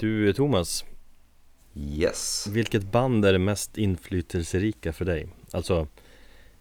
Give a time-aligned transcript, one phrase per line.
[0.00, 0.84] Du Thomas,
[1.74, 2.46] Yes.
[2.46, 5.28] vilket band är det mest inflytelserika för dig?
[5.50, 5.86] Alltså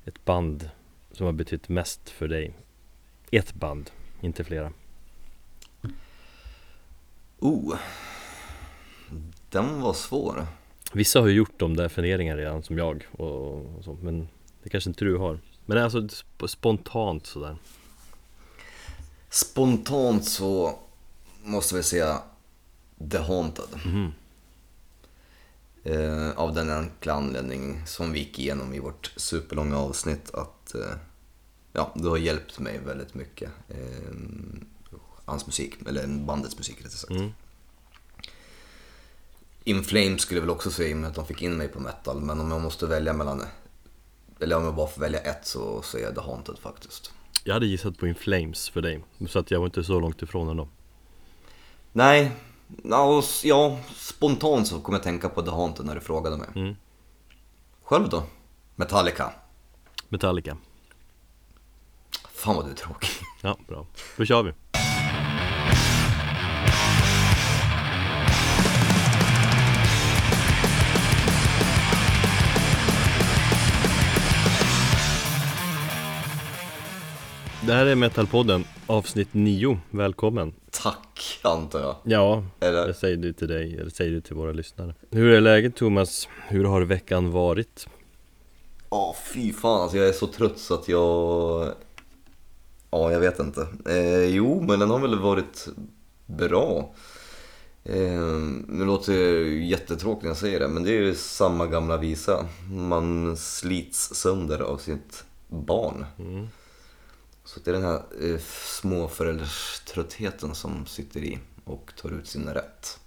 [0.06, 0.70] ett band
[1.12, 2.54] som har betytt mest för dig
[3.32, 3.92] Ett band,
[4.22, 4.74] inte flera
[7.40, 7.76] Oh.
[9.50, 10.48] Den var svår.
[10.94, 14.28] Vissa har ju gjort de där funderingarna redan som jag och, och så, men
[14.64, 17.58] det kanske inte du har Men alltså sp- spontant sådär
[19.30, 20.80] Spontant så
[21.44, 22.22] måste vi säga
[23.12, 23.70] The Haunted.
[23.86, 24.12] Mhm.
[25.84, 30.96] Eh, av den enkla anledning som vi gick igenom i vårt superlånga avsnitt att eh,
[31.74, 33.52] ja, det har hjälpt mig väldigt mycket.
[33.70, 34.14] Eh,
[35.26, 37.12] hans musik, eller bandets musik rättare sagt.
[37.12, 37.32] Mm.
[39.64, 41.68] In Flames skulle jag väl också säga i och med att de fick in mig
[41.68, 42.22] på metal.
[42.22, 43.44] Men om jag måste välja mellan,
[44.40, 47.12] eller om jag bara får välja ett så säger jag The Haunted faktiskt.
[47.44, 50.22] Jag hade gissat på In Flames för dig, så att jag var inte så långt
[50.22, 50.68] ifrån ändå
[51.92, 52.32] Nej,
[53.44, 56.48] ja, spontant så kommer jag tänka på The Haunted när du frågade mig.
[56.56, 56.76] Mm.
[57.84, 58.24] Själv då?
[58.76, 59.34] Metallica.
[60.10, 60.58] Metallica
[62.34, 63.10] Fan vad du är tråkig.
[63.42, 63.86] Ja, bra.
[64.18, 64.54] Då kör vi
[77.70, 79.80] Det här är Metalpodden, avsnitt 9.
[79.90, 80.54] Välkommen!
[80.72, 81.96] Tack, antar jag.
[82.04, 82.88] Ja, Eller?
[82.88, 84.94] det säger du till dig, eller säger du till våra lyssnare.
[85.12, 86.28] Hur är läget Thomas?
[86.48, 87.88] Hur har veckan varit?
[88.90, 91.68] Ja, fy fan alltså jag är så trött så att jag...
[92.92, 93.68] Ja, jag vet inte.
[93.86, 95.68] Eh, jo, men den har väl varit
[96.26, 96.94] bra.
[97.84, 98.22] Eh,
[98.68, 102.46] nu låter det jättetråkigt när jag säger det, men det är ju samma gamla visa.
[102.72, 106.06] Man slits sönder av sitt barn.
[106.20, 106.48] Mm.
[107.50, 113.00] Så det är den här eh, småförälderströttheten som sitter i och tar ut sin rätt.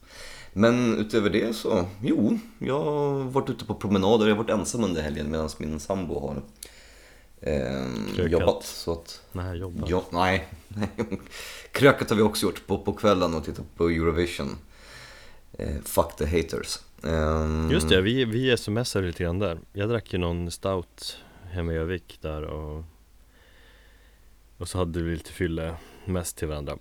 [0.52, 4.26] Men utöver det så, jo, jag har varit ute på promenader.
[4.26, 6.42] Jag har varit ensam under helgen medan min sambo har
[7.40, 8.64] eh, jobbat.
[8.64, 9.86] Så att, Nej, jobba.
[9.88, 10.48] ja, nej,
[11.72, 14.56] krökat har vi också gjort på, på kvällen och tittat på Eurovision.
[15.52, 16.78] Eh, fuck the haters.
[17.04, 21.16] Eh, Just det, vi, vi smsade lite grann där Jag drack ju någon stout
[21.50, 22.84] hemma i Övik där och
[24.62, 25.74] Och så hade vi lite fylle
[26.04, 26.78] mest till varandra.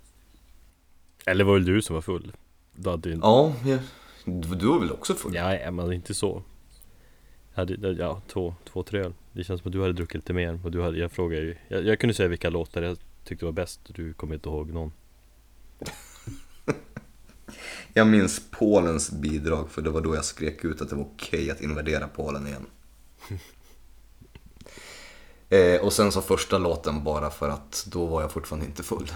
[1.26, 2.32] Eller var det du som var full?
[2.74, 3.78] Du hade ju Ja, jag,
[4.24, 5.34] du var väl också full?
[5.34, 6.42] Ja, men inte så.
[7.54, 9.14] Jag hade, Ja, två, två, tre öl.
[9.32, 10.60] Det känns som att du hade druckit lite mer.
[10.64, 13.52] Och du hade, jag frågade ju jag, jag kunde säga vilka låtar jag tyckte var
[13.52, 13.88] bäst.
[13.88, 14.92] Och du kommer inte ihåg någon.
[17.94, 21.50] Jag minns Polens bidrag för det var då jag skrek ut att det var okej
[21.50, 22.66] att invadera Polen igen.
[25.52, 29.12] eh, och sen så första låten bara för att då var jag fortfarande inte full.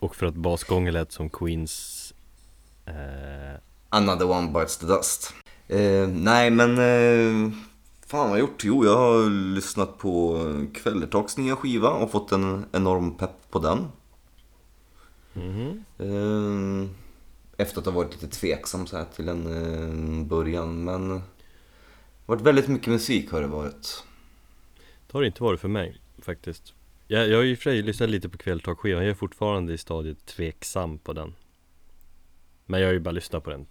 [0.00, 2.12] Och för att basgången lät som Queens
[2.86, 5.32] eh, Another one bites the dust.
[5.68, 7.52] Eh, nej men, eh,
[8.06, 8.64] fan vad har jag gjort?
[8.64, 10.38] Jo, jag har lyssnat på
[10.74, 13.88] Kvällertalks nya skiva och fått en enorm pepp på den.
[15.32, 15.84] mhm.
[15.98, 16.88] Eh,
[17.56, 21.22] efter att ha varit lite tveksam så här till en eh, början, men det har
[22.36, 24.04] varit väldigt mycket musik har det varit.
[25.14, 26.74] Har det inte varit för mig faktiskt
[27.06, 29.72] Jag, jag har ju i och för sig lyssnat lite på kvälltalkskivan Jag är fortfarande
[29.72, 31.34] i stadiet tveksam på den
[32.66, 33.66] Men jag har ju bara lyssnat på den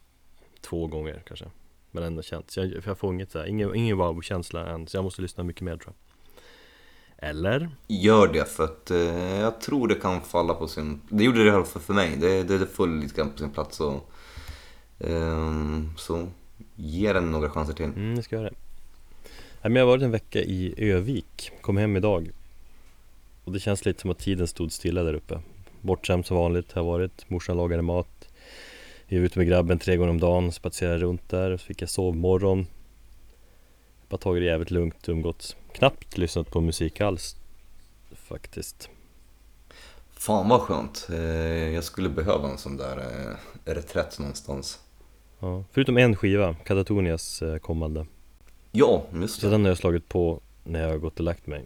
[0.61, 1.45] två gånger kanske
[1.91, 4.97] Men ändå känt, så jag, jag får inget så här, ingen, ingen wow-känsla än Så
[4.97, 5.93] jag måste lyssna mycket mer tror
[7.17, 7.69] jag Eller?
[7.87, 11.01] Gör det för att eh, jag tror det kan falla på sin...
[11.09, 12.17] Det gjorde det i alla fall för mig.
[12.17, 13.79] Det, det, det föll lite grann på sin plats.
[13.79, 14.11] Och,
[14.99, 16.27] ehm, så
[16.75, 17.85] ge den några chanser till.
[17.85, 18.55] Mm, jag ska göra det
[19.69, 22.31] men Jag har varit en vecka i Övik, kom hem idag.
[23.44, 25.41] Och det känns lite som att tiden stod stilla där uppe.
[25.81, 28.28] Bortskämd som vanligt har jag varit, morsan lagade mat.
[29.07, 31.90] Jag är ute med grabben tre gånger om dagen, spatserar runt där, så fick jag
[31.90, 32.68] sovmorgon.
[34.09, 35.56] Bara tagit det jävligt lugnt, umgåtts.
[35.74, 37.35] Knappt lyssnat på musik alls
[38.16, 38.90] Faktiskt.
[40.12, 41.07] Fan vad skönt.
[41.09, 41.18] Eh,
[41.69, 44.80] jag skulle behöva en sån där eh, reträtt någonstans.
[45.39, 45.63] ja.
[45.71, 48.06] Förutom en skiva, Katatonias eh, kommande
[48.75, 49.51] Ja, just Så det.
[49.51, 51.65] den har jag slagit på när jag har gått och lagt mig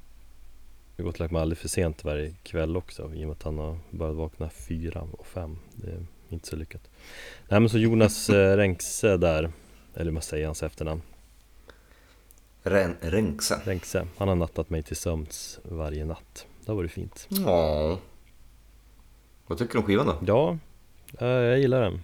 [0.95, 3.31] Jag har gått och lagt mig alldeles för sent varje kväll också I och med
[3.31, 6.81] att han har börjat vakna fyra och fem Det är inte så lyckat
[7.49, 9.51] Nej men så Jonas eh, Renkse där
[9.95, 11.01] Eller man säger hans efternamn
[12.63, 13.61] Ren, Renkse.
[13.65, 17.99] Renkse Han har nattat mig till sömns varje natt Det har varit fint Ja.
[19.47, 20.17] Vad tycker du om skivan då?
[20.25, 20.57] Ja,
[21.19, 22.01] eh, jag gillar den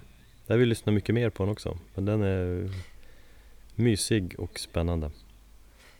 [0.47, 2.69] Jag vill lyssna mycket mer på den också Men den är
[3.75, 5.11] mysig och spännande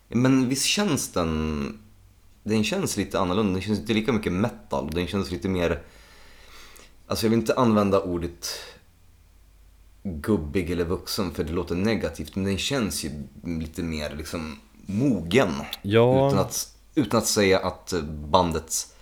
[0.07, 1.79] Men visst känns den...
[2.43, 5.81] Den känns lite annorlunda, den känns inte lika mycket metal, den känns lite mer...
[7.07, 8.49] Alltså jag vill inte använda ordet
[10.03, 12.35] gubbig eller vuxen för det låter negativt.
[12.35, 13.11] Men den känns ju
[13.43, 15.51] lite mer liksom mogen.
[15.81, 16.27] Ja.
[16.27, 18.93] Utan, att, utan att säga att bandets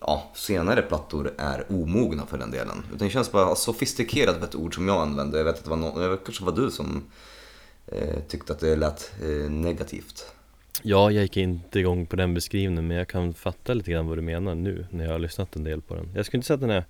[0.00, 2.84] ja, senare plattor är omogna för den delen.
[2.94, 5.38] Utan det känns bara sofistikerad för ett ord som jag använde.
[5.38, 7.02] Jag vet att det var någon, jag vet, kanske var du som
[8.28, 10.32] tyckte att det lät eh, negativt.
[10.82, 14.18] Ja, jag gick inte igång på den beskrivningen men jag kan fatta lite grann vad
[14.18, 16.08] du menar nu när jag har lyssnat en del på den.
[16.14, 16.84] Jag skulle inte säga att den är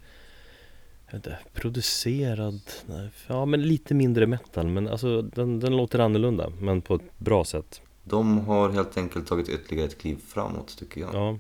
[1.07, 5.99] jag vet inte, producerad, nej, ja men lite mindre metal men alltså den, den låter
[5.99, 7.81] annorlunda men på ett bra sätt.
[8.05, 11.15] De har helt enkelt tagit ytterligare ett kliv framåt tycker jag.
[11.15, 11.39] Ja.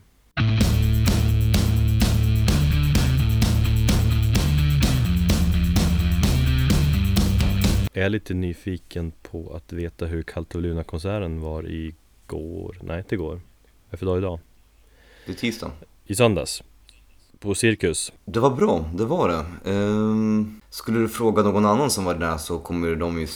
[7.98, 13.14] Jag är lite nyfiken på att veta hur Cult of Luna-konserten var igår, nej inte
[13.14, 13.40] igår,
[13.84, 14.40] vad är för dag idag?
[15.26, 15.70] Det är tisdag.
[16.04, 16.62] I söndags
[17.38, 19.70] På Cirkus Det var bra, det var det.
[19.72, 23.26] Ehm, skulle du fråga någon annan som var där så kommer de ju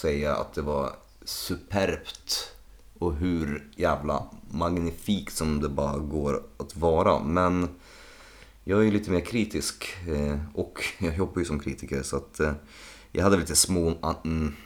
[0.00, 0.90] säga att det var
[1.24, 2.54] superbt.
[2.98, 7.22] Och hur jävla magnifikt som det bara går att vara.
[7.22, 7.68] Men
[8.64, 12.40] jag är ju lite mer kritisk eh, och jag jobbar ju som kritiker så att
[12.40, 12.52] eh,
[13.12, 14.56] jag hade lite små an-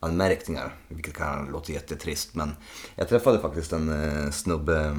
[0.00, 2.34] anmärkningar, vilket kan låta jättetrist.
[2.34, 2.56] Men
[2.96, 3.88] jag träffade faktiskt en
[4.24, 4.96] eh, snubbe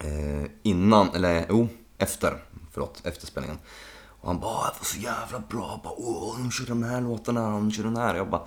[0.00, 1.68] eh, innan, eller jo,
[1.98, 2.42] efter,
[2.72, 3.58] förlåt, efter spelningen.
[4.20, 5.70] Och han bara, "Ah, det var så jävla bra.
[5.70, 8.14] Jag bara, åh, de kör de här låtarna, de kör den här.
[8.14, 8.42] Jag bara,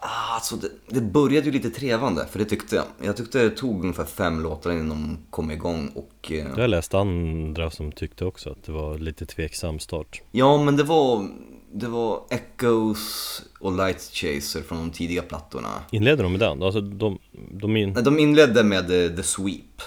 [0.00, 2.84] ah, alltså det, det började ju lite trevande, för det tyckte jag.
[3.00, 6.32] Jag tyckte det tog ungefär fem låtar innan de kom igång och...
[6.32, 10.62] Eh, Jag har läst andra som tyckte också att det var lite tveksam start Ja,
[10.64, 11.28] men det var,
[11.72, 15.68] det var Echoes och Light Chaser från de tidiga plattorna.
[15.90, 16.62] Inleder de med den?
[16.62, 17.92] Alltså de, de in...
[17.92, 19.82] Nej, De inledde med The Sweep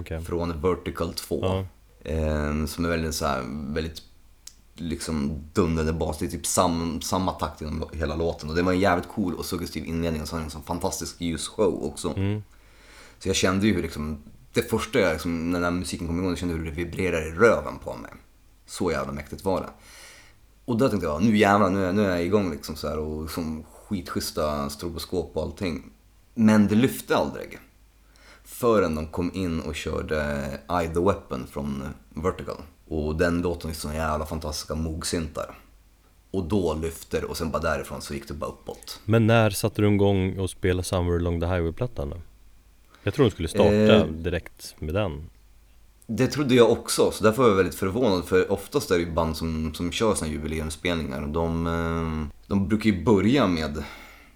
[0.00, 1.40] Okej från Vertical 2.
[1.42, 1.64] Ja.
[2.10, 3.42] Eh, som är väldigt så här,
[3.74, 4.02] väldigt
[4.74, 6.18] liksom dundrande bas.
[6.18, 8.50] Det är typ sam, samma takt genom hela låten.
[8.50, 11.84] Och det var en jävligt cool och suggestiv inledning och så en sån fantastisk ljusshow
[11.84, 12.16] också.
[12.16, 12.42] Mm.
[13.18, 14.22] Så jag kände ju hur liksom,
[14.52, 17.28] det första jag liksom, när den här musiken kom igång, jag kände hur det vibrerade
[17.28, 18.10] i röven på mig.
[18.66, 19.68] Så jävla mäktigt var det.
[20.68, 22.98] Och då tänkte jag, nu jävlar, nu är, nu är jag igång liksom så här
[22.98, 25.90] och liksom skitschyssta stroboskop och allting.
[26.34, 27.58] Men det lyfte aldrig.
[28.44, 30.46] Förrän de kom in och körde
[30.84, 32.56] I the Weapon från Vertical.
[32.88, 35.58] Och den låten är så jävla fantastiska mogsyntar.
[36.30, 39.00] Och då lyfter och sen bara därifrån så gick det bara uppåt.
[39.04, 42.16] Men när satte du igång och spela Somewhere Along the Highway-plattan då?
[43.02, 44.06] Jag tror de skulle starta Eh.
[44.06, 45.30] direkt med den
[46.10, 48.24] Det trodde jag också, så därför var jag väldigt förvånad.
[48.24, 51.26] För oftast är det ju band som, som kör sina jubileumsspelningar.
[51.26, 53.82] De, eh, de brukar ju börja med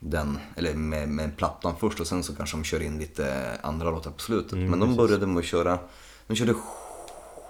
[0.01, 3.91] den, eller med, med plattan först och sen så kanske de kör in lite andra
[3.91, 4.53] låtar på slutet.
[4.53, 4.97] Mm, Men de precis.
[4.97, 5.79] började med att köra,
[6.27, 6.55] de körde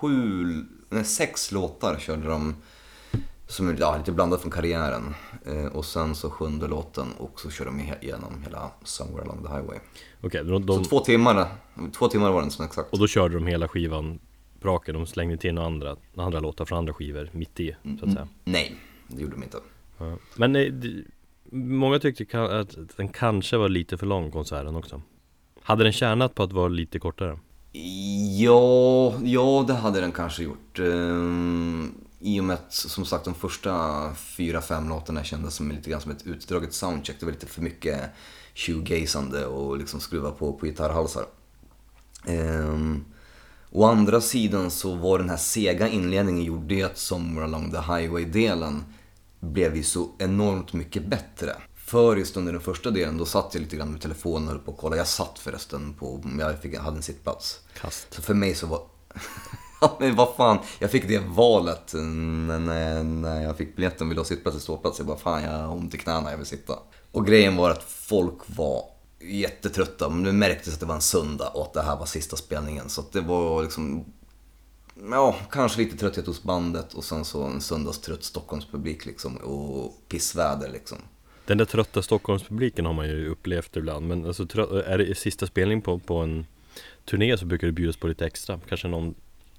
[0.01, 2.55] sju, nej sex låtar körde de.
[3.47, 5.15] Som ja, lite blandat från karriären.
[5.47, 9.49] Eh, och sen så sjunde låten och så körde de igenom hela Somewhere Along the
[9.55, 9.79] Highway.
[10.21, 11.47] Okej, de, de, Så två timmar,
[11.99, 12.93] två timmar var den som exakt.
[12.93, 14.19] och då körde de hela skivan
[14.63, 18.13] raka, de slängde till några andra, andra låtar från andra skivor mitt i, så att
[18.13, 18.77] säga Nej,
[19.09, 19.59] det gjorde de inte.
[19.99, 20.17] ja.
[20.37, 21.05] Men eh, det-
[21.55, 25.03] många tyckte att den kanske var lite för lång konserten också
[25.63, 27.39] Hade den tjänat på att vara lite kortare?
[28.39, 30.79] Ja, ja det hade den kanske gjort.
[32.25, 36.01] I och med att som sagt de första fyra, fem låtarna kändes som lite grann
[36.01, 37.17] som ett utdraget soundcheck.
[37.21, 38.11] Det var lite för mycket
[38.55, 41.25] shoegazande och liksom skruva på på gitarrhalsar.
[42.27, 43.05] Ehm,
[43.71, 47.79] å andra sidan så var den här sega inledningen gjorde ju att Somewhere Along the
[47.79, 48.85] Highway-delen
[49.41, 51.57] blev ju så enormt mycket bättre.
[51.75, 54.63] För just under den första delen, då satt jag lite grann med telefonen och höll
[54.63, 54.97] på att kolla.
[54.97, 57.61] Jag satt förresten på, jag fick, jag hade en sittplats.
[57.81, 58.83] Kast Så för mig så var...
[59.99, 64.25] Men vad fan, jag fick det valet när, eh, när, jag fick biljetten vill ha
[64.25, 64.99] sittplats eller ståplats.
[64.99, 66.79] Jag bara fan jag har ont i knäna, jag vill sitta.
[67.13, 68.85] Och grejen var att folk var
[69.21, 72.37] jättetrötta, men det märktes att det var en söndag och att det här var sista
[72.37, 72.89] spelningen.
[72.89, 74.05] Så att det var liksom,
[75.11, 80.71] ja kanske lite trötthet hos bandet och sen så en söndagstrött Stockholmspublik liksom och pissväder
[80.73, 80.99] liksom.
[81.47, 84.43] Den där trötta Stockholmspubliken har man ju upplevt ibland Men alltså,
[84.87, 86.47] är det sista spelning på, på en
[87.05, 89.15] turné så brukar det bjudas på lite extra Kanske någon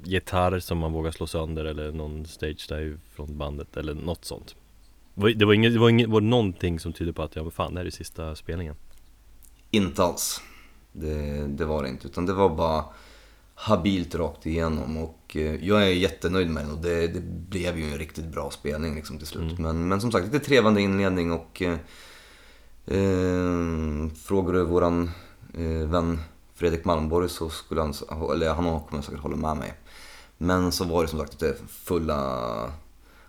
[0.08, 4.56] gitarr som man vågar slå sönder eller någon stage dive från bandet eller något sånt
[5.14, 7.74] Det var, inget, det var, inget, var någonting som tydde på att ja men fan
[7.74, 8.76] det här är sista spelningen
[9.72, 10.42] Inte alls.
[10.92, 12.08] Det, det var det inte.
[12.08, 12.86] Utan det var bara
[13.56, 14.98] habilt rakt igenom.
[14.98, 18.52] Och eh, jag är jättenöjd med den och det, det blev ju en riktigt bra
[18.52, 19.60] spelning liksom till slut.
[19.60, 21.78] Men, men som sagt, lite trevande inledning och eh,
[22.86, 25.12] eh, frågar du våran
[25.54, 26.20] eh, vän
[26.56, 27.94] Fredrik Malmborg så skulle han,
[28.34, 29.74] eller han kommer säkert hålla med mig.
[30.38, 32.74] Men så var det som sagt det fulla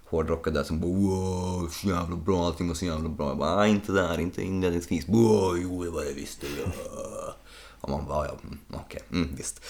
[0.04, 3.28] hårdrockare där som bara wow, så jävla bra, allting var så jävla bra.
[3.28, 5.08] Jag bara, nej inte där, inte inledningsvis.
[5.08, 6.44] Wow, jo, det var det visst.
[6.64, 7.34] Ja.
[7.80, 8.32] Och man bara, ja,
[8.68, 9.64] okej, okej, mm, visst.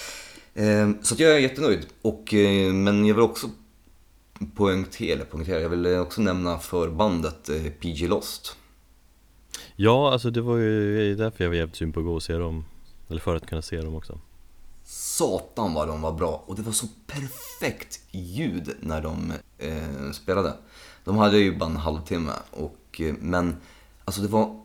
[0.55, 1.87] Ehm, så att jag är jättenöjd.
[2.03, 3.51] Och, eh, men jag vill också
[4.55, 8.57] poängtera, eller poängtera, jag vill också nämna förbandet bandet eh, PG Lost.
[9.77, 12.33] Ja, alltså det var ju därför jag var jävligt sugen på att gå och se
[12.33, 12.65] dem
[13.09, 14.19] Eller för att kunna se dem också
[14.85, 20.55] Satan vad de var bra och det var så perfekt ljud när de eh, spelade.
[21.05, 23.57] De hade ju bara en halvtimme, och, eh, men
[24.05, 24.61] alltså det var...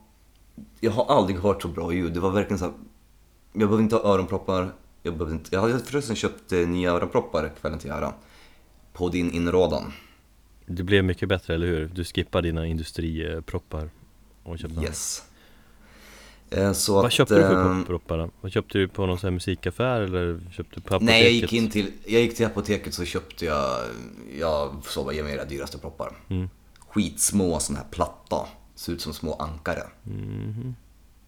[0.80, 2.14] Jag har aldrig hört så bra ljud.
[2.14, 2.74] Det var verkligen så här,
[3.54, 4.74] Jag behövde inte ha öronproppar.
[5.04, 8.14] Jag, behövde inte, jag hade förresten köpt eh, nya öronproppar kvällen till ära.
[8.94, 9.94] På din inrådan.
[10.66, 11.92] Det blev mycket bättre, eller hur?
[11.96, 13.90] Du skippade dina industriproppar
[14.44, 15.24] och köpte Yes.
[16.52, 18.30] Eh, så Vad att, köpte du för eh, proppar?
[18.42, 21.06] Vad köpte du på någon sån här musikaffär eller köpte du på apoteket?
[21.06, 23.78] Nej, jag gick in till, jag gick till apoteket så köpte jag,
[24.40, 26.12] jag så vad ge mig era dyraste proppar.
[26.30, 26.50] Mm.
[26.80, 29.84] Skitsmå såna här platta, ser ut som små ankare.
[30.04, 30.76] Mhm.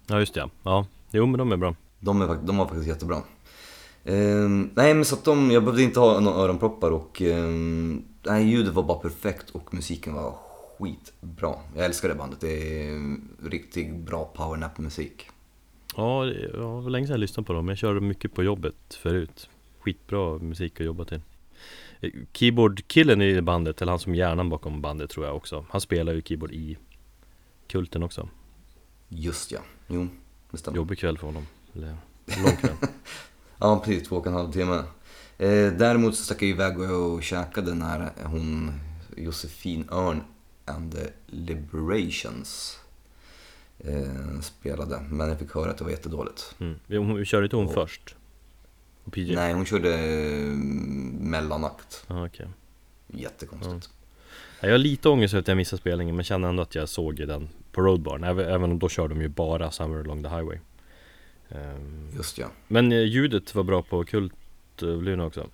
[0.07, 0.49] Ja just det, ja.
[0.63, 3.21] ja Jo men de är bra De, är, de var faktiskt jättebra.
[4.05, 8.47] Ehm, nej men så att de, jag behövde inte ha några öronproppar och ehm, nej,
[8.49, 10.35] ljudet var bara perfekt och musiken var
[10.81, 11.55] skitbra.
[11.75, 13.17] Jag älskar det bandet, det är
[13.49, 15.29] riktigt bra powernap-musik.
[15.95, 18.43] Ja, det ja, det var länge sedan jag lyssnade på dem Jag körde mycket på
[18.43, 21.21] jobbet förut Skitbra musik att jobba till
[22.01, 25.81] Eh, Keyboardkillen i bandet, eller han som är hjärnan bakom bandet tror jag också Han
[25.81, 26.77] spelar ju keyboard i
[27.67, 28.29] Kulten också
[29.07, 30.07] Just ja, jo,
[30.51, 30.77] det stämmer.
[30.77, 31.95] Jobbig kväll för honom Eller
[32.43, 32.75] lång kväll
[33.57, 34.07] Ja, precis.
[34.07, 34.75] Två och en halv timme.
[35.37, 38.71] Eh, däremot så stack jag iväg och käkade när hon,
[39.17, 40.21] Josefin Örn
[40.71, 42.79] and the Liberations
[43.79, 44.99] eh, spelade.
[45.09, 46.55] Men jag fick höra att det var jättedåligt.
[46.59, 46.79] mm.
[47.07, 48.15] Hon, Körde inte hon Och- först?
[49.03, 49.35] Och PJ?
[49.35, 50.47] Nej, hon körde eh,
[51.19, 52.03] mellanakt.
[52.07, 52.47] Ah, okej
[53.07, 53.89] Jättekonstigt.
[54.59, 56.89] Ja, Jag har lite ångest över att jag missade spelningen men känner ändå att jag
[56.89, 60.57] såg den på Roadbarn även, om då kör de ju bara Summer Along the Highway
[61.49, 62.47] Ehm, Just ja.
[62.67, 65.47] Men eh, ljudet var bra på Kultluren också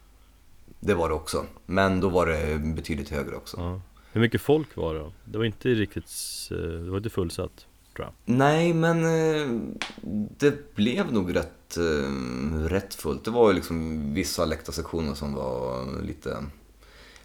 [0.79, 1.45] Det var det också.
[1.65, 3.57] Men då var det betydligt högre också.
[3.59, 3.81] ja.
[4.17, 5.13] Hur mycket folk var det då?
[5.25, 6.11] Det var inte riktigt,
[6.51, 9.61] eh, det var inte fullsatt tror jag Nej, men eh,
[10.37, 13.25] det blev nog rätt, eh, rätt fullt.
[13.25, 16.45] Det var ju liksom vissa läktarsektioner som var lite,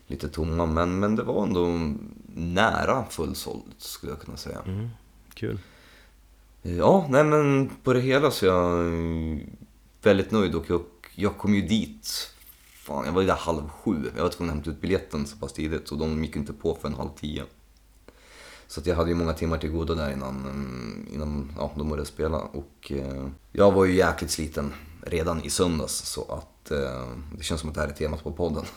[0.07, 1.95] lite tomma, men, men det var ändå
[2.35, 4.63] nära fullsålt skulle jag kunna säga.
[4.67, 4.89] mm.
[5.35, 5.59] Kul
[6.63, 9.41] Ja, nej men på det hela så är jag
[10.03, 10.83] väldigt nöjd och jag,
[11.15, 12.35] jag kom ju dit,
[12.83, 14.11] fan jag var ju där halv sju.
[14.17, 16.79] Jag var tvungen att hämta ut biljetten så pass tidigt och de gick inte på
[16.81, 17.45] förrän halv tio.
[18.67, 22.09] Så jag hade ju många timmar till godo där innan, mm, innan ja, de började
[22.09, 22.39] spela.
[22.39, 27.09] Och eh, jag var ju jäkligt sliten redan i söndags så att eh,
[27.39, 28.65] det känns som att det här är temat på podden.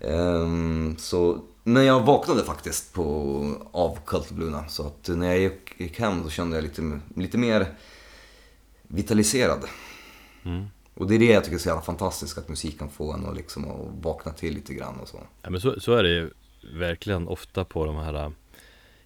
[0.00, 5.38] Ehm, så, men jag vaknade faktiskt på, av Cult of Luna så att när jag
[5.38, 7.74] gick, gick hem så kände jag lite, lite mer
[8.82, 9.64] vitaliserad.
[10.44, 10.66] mm.
[10.98, 13.26] Och det är det jag tycker är så jävla fantastiskt, att musik kan få en
[13.26, 15.20] att liksom att vakna till lite grann och så.
[15.42, 16.30] ja, men så, så är det ju
[16.74, 18.30] verkligen ofta på de här eh,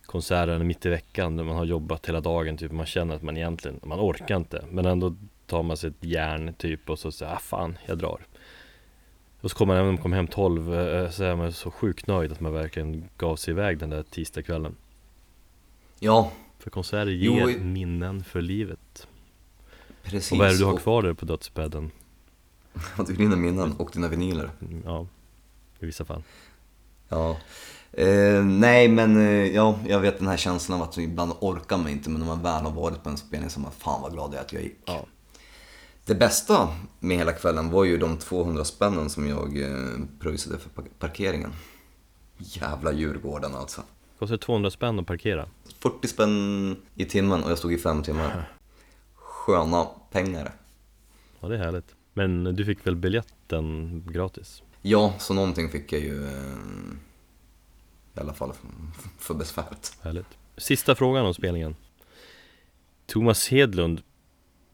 [0.07, 3.37] konserterna mitt i veckan när man har jobbat hela dagen typ Man känner att man
[3.37, 4.65] egentligen, man orkar inte.
[4.71, 5.15] Men ändå
[5.47, 8.21] tar man sig ett järn typ och så säger ah fan, jag drar.
[9.41, 11.71] Och så kommer man, även om man kommer hem 12 eh, så är man så
[11.71, 14.77] sjukt nöjd att man verkligen gav sig iväg den där tisdagskvällen.
[15.99, 19.09] Ja, För konserter Jo, ger i- minnen för livet
[20.03, 20.33] precis.
[20.33, 21.91] Och vad är det du har kvar där på dödsbädden?
[23.07, 24.51] Dina minnen och dina vinyler.
[24.85, 25.07] Ja,
[25.81, 26.23] i vissa fall
[27.09, 27.37] Ja.
[27.93, 31.89] Eh, nej men eh, ja, jag vet den här känslan av att ibland orkar man
[31.89, 34.31] inte men när man väl har varit på en spelning så man fan vad glad
[34.33, 34.79] jag är att jag gick.
[34.85, 35.07] Ja.
[36.05, 36.69] Det bästa
[36.99, 41.53] med hela kvällen var ju de 200 spännen som jag eh, pröjsade för par- parkeringen.
[42.39, 43.83] Jävla Djurgården alltså.
[44.19, 48.49] Kostar 200 spänn att parkera 40 spänn i timmen och jag stod i fem timmar.
[49.43, 50.53] Sköna pengar.
[51.41, 54.63] Ja det är härligt Men du fick väl biljetten gratis?
[54.83, 56.33] Ja, så någonting fick jag ju eh,
[58.17, 58.53] i alla fall
[59.19, 59.97] för besväret.
[60.03, 61.77] Härligt Sista frågan om spelningen
[63.07, 64.03] Thomas Hedlund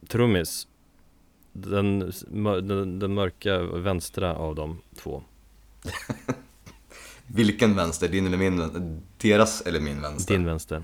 [0.07, 0.67] Trummis
[1.53, 2.11] den,
[2.61, 5.23] den, den mörka vänstra av de två
[7.27, 8.09] Vilken vänster?
[8.09, 9.01] Din eller min?
[9.17, 10.33] Deras eller min vänster?
[10.33, 10.83] Din vänster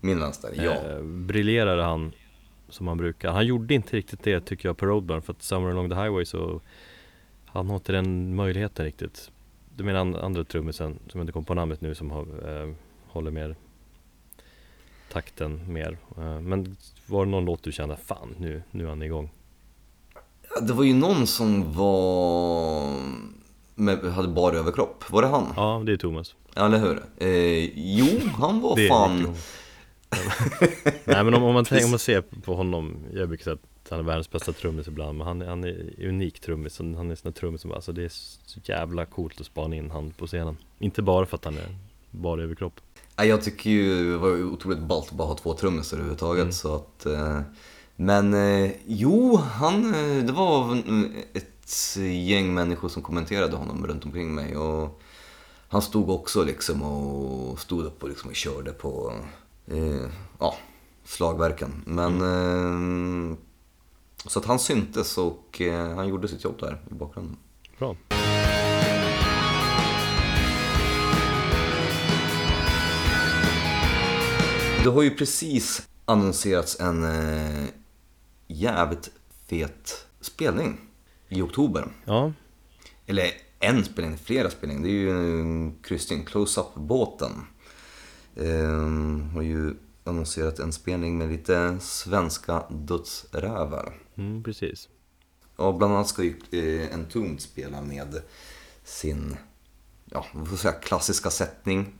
[0.00, 0.72] Min vänster, ja.
[0.72, 2.12] eh, Briljerade han
[2.68, 5.70] som han brukar Han gjorde inte riktigt det tycker jag på Roadburn För att Summer
[5.70, 6.60] Along the Highway så
[7.46, 9.30] Han har inte den möjligheten riktigt
[9.76, 12.70] Du menar an- andra trummisen som jag inte kom på namnet nu som har, eh,
[13.08, 13.56] håller mer
[15.12, 19.02] takten mer eh, Men var det någon låt du kände fan nu, nu är han
[19.02, 19.30] igång?
[20.54, 22.92] Ja, Det var ju någon som var
[23.74, 25.10] med, hade bara överkropp.
[25.10, 25.52] Var det han?
[25.56, 26.34] Ja, det är Thomas.
[26.54, 27.02] Ja, eller hur?
[27.16, 28.06] Eh, jo,
[28.38, 29.34] han var fan...
[31.04, 33.90] Nej men om, om, man tänker, om man ser på honom, jag brukar säga att
[33.90, 37.14] han är världens bästa trummis ibland Men han, han är unik trummis, han han är
[37.14, 38.12] sån där trummis som alltså det är
[38.46, 41.76] så jävla coolt att spana in han på scenen Inte bara för att han är
[42.10, 42.80] bara överkropp
[43.20, 46.42] Ja, jag tycker ju det var otroligt ballt att bara ha två trummisar överhuvudtaget.
[46.42, 46.52] Mm.
[46.52, 47.40] Så att, eh,
[47.96, 50.82] men eh, jo, han, eh, det var
[51.32, 51.96] ett
[52.26, 54.56] gäng människor som kommenterade honom runt omkring mig.
[54.56, 55.00] Och
[55.68, 59.12] han stod också liksom och stod upp och, liksom och körde på
[59.70, 60.54] eh, ja,
[61.04, 61.82] slagverken.
[61.86, 63.32] Men Mm.
[63.32, 63.36] eh,
[64.26, 67.36] så att han syntes och eh, han gjorde sitt jobb där i bakgrunden.
[67.78, 67.96] Bra
[74.84, 77.64] Det har ju precis annonserats en eh,
[78.46, 79.10] jävligt
[79.46, 80.80] fet spelning
[81.28, 81.88] i oktober.
[82.04, 82.32] Ja,
[83.06, 84.82] Eller en spelning, flera spelningar.
[84.82, 87.30] Det är ju en kryssning, Close-Up-båten.
[88.38, 93.94] Eh, har ju annonserat en spelning med lite svenska dödsrävar.
[94.16, 94.88] mm, precis
[95.56, 98.22] Ja, bland annat ska ju eh, Entombed spela med
[98.84, 99.36] sin,
[100.04, 101.92] ja, vad får säga, klassiska sättning.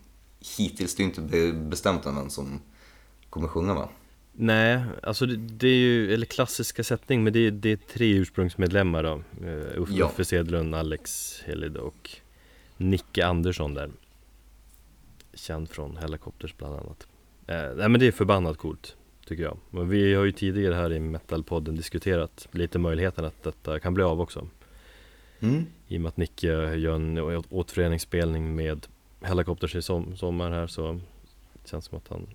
[0.57, 2.61] Hittills det är ju inte be- bestämt än vem som
[3.31, 3.89] kommer sjunga va?
[4.33, 8.13] Nej, alltså det, det är ju, eller klassiska sättning, men det är, det är tre
[8.15, 10.07] ursprungsmedlemmar då uh, Uffe, Ja.
[10.07, 12.11] Uffe Sedlund, Alex Helid och
[12.77, 13.91] Nicke Andersson där
[15.39, 17.07] Känd från Helicopters bland annat.
[17.51, 19.59] Uh, Nej men det är förbannat coolt, tycker jag.
[19.71, 24.05] Men vi har ju tidigare här i Metalpodden diskuterat lite möjligheten att detta kan bli
[24.05, 24.49] av också.
[25.41, 25.67] Mm.
[25.89, 27.19] I och med att Nicke gör en
[27.51, 28.87] återföreningsspelning med
[29.21, 31.01] Helicopters i som, sommar här så
[31.65, 32.27] Känns som att han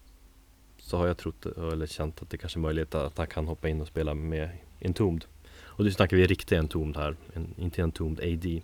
[0.77, 3.69] Så har jag trott eller känt att det kanske är möjligt att han kan hoppa
[3.69, 5.25] in och spela med Entombed.
[5.61, 8.61] Och nu snackar vi riktig Entombed här, en, inte Entombed AD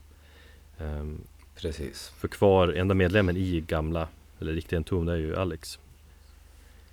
[0.79, 1.21] Ehm,
[1.55, 2.09] Precis.
[2.09, 4.07] För kvar, enda medlemmen i gamla
[4.39, 5.79] Eller riktiga Entombed är ju Alex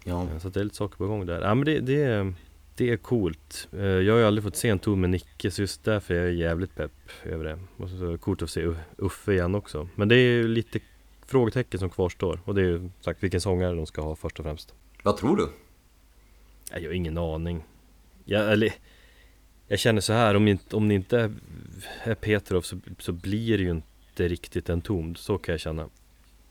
[0.04, 0.22] Ja.
[0.22, 1.40] Eh, Så det är lite saker på gång där.
[1.42, 2.34] Ja men det, det, är,
[2.76, 3.68] det är coolt.
[3.72, 6.24] Eh, Jag har ju aldrig fått se en tour med Nicke så just därför är
[6.24, 6.92] jag jävligt pepp
[7.24, 7.58] över det.
[7.76, 9.88] Och så är det coolt att se Uffe igen också.
[9.94, 10.80] Men det är ju lite
[11.26, 12.40] frågetecken som kvarstår.
[12.44, 14.74] Och det är ju sagt vilken sångare de ska ha först och främst.
[15.02, 15.48] Vad tror du?
[16.70, 17.64] Jag har ingen aning.
[18.24, 18.74] Jag, eller,
[19.68, 21.32] jag känner så här, om, inte, om det inte är,
[22.04, 25.14] är Petrov så, så blir det ju inte riktigt en tom.
[25.14, 25.88] Så kan jag känna.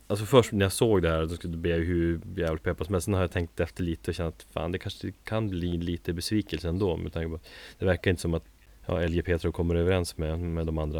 [0.08, 3.14] Alltså först när jag såg det här, då blev jag hur jävligt peppad Men sen
[3.14, 6.70] har jag tänkt efter lite och känt att fan det kanske kan bli lite besvikelse
[6.70, 7.40] ändå med tanke på
[7.80, 8.44] Det verkar inte som att
[8.86, 11.00] ja, LG Petrov kommer överens med, med de andra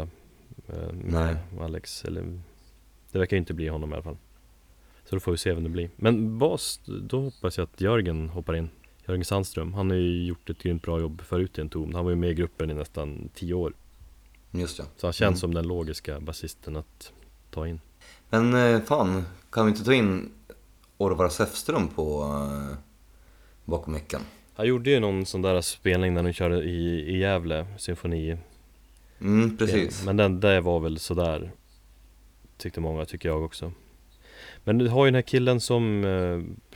[0.68, 1.36] eh, med Nej.
[1.60, 2.40] Alex eller
[3.12, 4.16] Det verkar inte bli honom i alla fall.
[5.04, 5.90] Så då får vi se vem det blir.
[5.96, 8.70] Men bas, då hoppas jag att Jörgen hoppar in.
[9.08, 12.04] Jörgen Sandström, han har ju gjort ett grymt bra jobb förut i en tom Han
[12.04, 13.72] var ju med i gruppen i nästan tio år.
[14.50, 14.84] Just det.
[14.96, 15.36] Så han känns Mm.
[15.36, 17.12] som den logiska basisten att
[17.50, 17.80] ta in
[18.30, 20.30] Men eh, fan, kan vi inte ta in
[20.96, 22.78] Orvar Säfström på eh,
[23.64, 24.20] bakom micken?
[24.54, 28.36] Han gjorde ju någon sån där spelning när de körde i, i Gävle, symfoni
[29.20, 30.04] Mm, precis.
[30.04, 31.50] Men den där var väl sådär
[32.56, 33.72] Tyckte många, tycker jag också
[34.64, 36.66] Men du har ju den här killen som eh,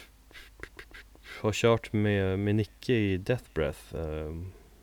[1.43, 4.35] Har kört med, med Nicke i Death Breath eh,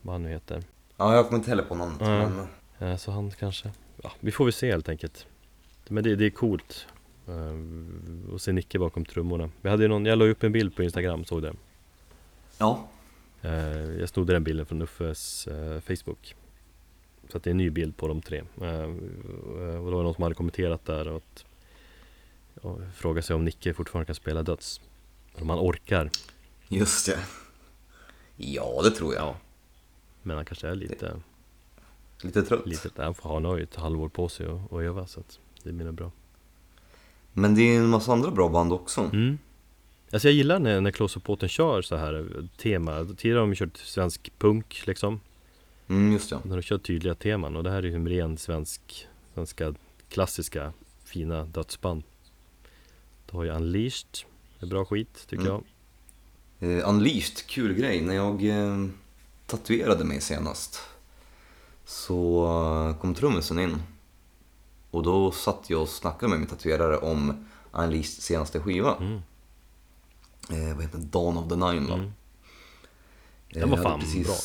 [0.02, 0.64] Vad han nu heter
[0.98, 2.48] Ja, jag kommer inte heller på namnet.
[2.80, 3.72] Men, Så han kanske
[4.04, 5.28] Ja, vi får väl se helt enkelt
[5.90, 6.88] Men det, det är coolt.
[7.28, 9.50] Eh, Att se Nicke bakom trummorna.
[9.62, 11.54] Vi hade ju någon, jag la upp en bild på Instagram, såg det
[12.58, 12.88] ja,
[13.42, 13.52] Eh,
[14.00, 16.36] Jag snodde den bilden från Uffes eh, Facebook.
[17.30, 18.42] Så att det är en ny bild på de tre.
[18.56, 18.66] Och
[19.60, 21.46] det var någon som hade kommenterat där och att
[22.64, 24.82] och Frågade sig om Nicke fortfarande kan spela döds.
[25.36, 26.10] Om han orkar.
[26.68, 27.20] Just det.
[28.36, 29.24] Ja, det tror jag.
[29.24, 29.36] Ja
[30.22, 31.22] Men han kanske är lite,
[32.22, 32.66] Lite trött.
[32.68, 36.12] lite han får ha ett halvår på sig att öva så att det nog bra
[37.34, 39.02] Men det är en massa andra bra band också.
[39.02, 39.38] mm.
[40.12, 43.78] Alltså jag gillar när, när Up kör så här eh, tema Tidigare har de kört
[43.78, 45.20] svensk punk liksom
[45.90, 46.40] Mm, just det.
[46.44, 49.74] När de kör tydliga teman och det här är ju en ren svensk, svenska
[50.10, 52.04] klassiska fina dödsband.
[53.32, 54.08] Du har ju Unleashed,
[54.60, 55.64] det är bra skit tycker Mm.
[56.60, 56.78] jag.
[56.80, 58.02] Eh, Unleashed, kul grej.
[58.02, 58.86] När jag eh,
[59.46, 60.80] tatuerade mig senast
[61.86, 62.46] så
[62.90, 63.76] eh, kom trummisen in.
[64.92, 68.96] Och då satt jag och snackade med min tatuerare om Unleashed senaste skiva.
[68.96, 69.22] Mm.
[70.50, 71.10] Eh, vad heter den?
[71.10, 71.94] Dawn of the Nine va?
[71.94, 72.12] Mm.
[73.50, 74.36] Eh, Den var fan bra.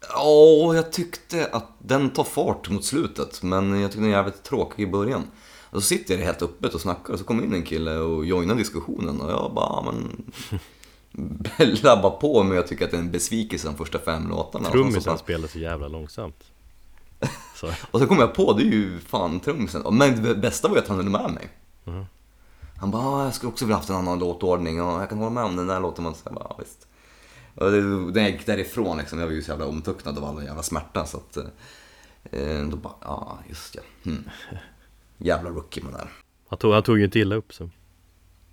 [0.00, 4.42] Ja, jag tyckte att den tar fart mot slutet, men jag tyckte den är jävligt
[4.42, 5.22] tråkig i början.
[5.70, 8.26] Och så sitter jag helt öppet och snackar och så kommer in en kille och
[8.26, 10.32] joinar diskussionen och jag bara, men...
[11.82, 14.70] labbar på men jag tycker att det är en besvikelse de första fem låtarna.
[14.70, 16.44] Trummisen spelar så jävla långsamt.
[17.56, 17.66] Så.
[17.90, 19.96] Och så kom jag på, det är ju fan trummisen.
[19.96, 21.48] Men det bästa var ju att han höll med mig.
[21.84, 22.04] Mhm.
[22.80, 25.30] Han bara, "Ah, jag skulle också vilja haft en annan låtordning och jag kan hålla
[25.30, 26.04] med om den där låten.
[26.04, 26.86] Man säger bara, "Ja, visst.
[27.54, 30.44] Och det, när jag gick därifrån liksom, jag var ju så jävla omtöcknad av all
[30.44, 31.36] jävla smärta så att...
[32.32, 33.82] Eh, då bara, ja just ja.
[34.04, 34.24] Hmm.
[35.18, 36.08] Jävla rookie man är.
[36.48, 37.70] Han tog, han tog ju inte illa upp så.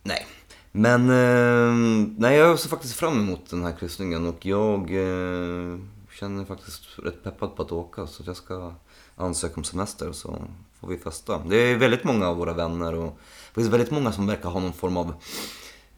[0.03, 0.25] Nej.
[0.71, 1.73] Men eh,
[2.17, 5.77] nej, jag ser faktiskt fram emot den här kryssningen och jag eh,
[6.15, 8.73] känner mig faktiskt rätt peppad på att åka så att jag ska
[9.15, 10.47] ansöka om semester så
[10.79, 11.41] får vi festa.
[11.49, 13.19] Det är väldigt många av våra vänner och
[13.53, 15.13] det finns väldigt många som verkar ha någon form av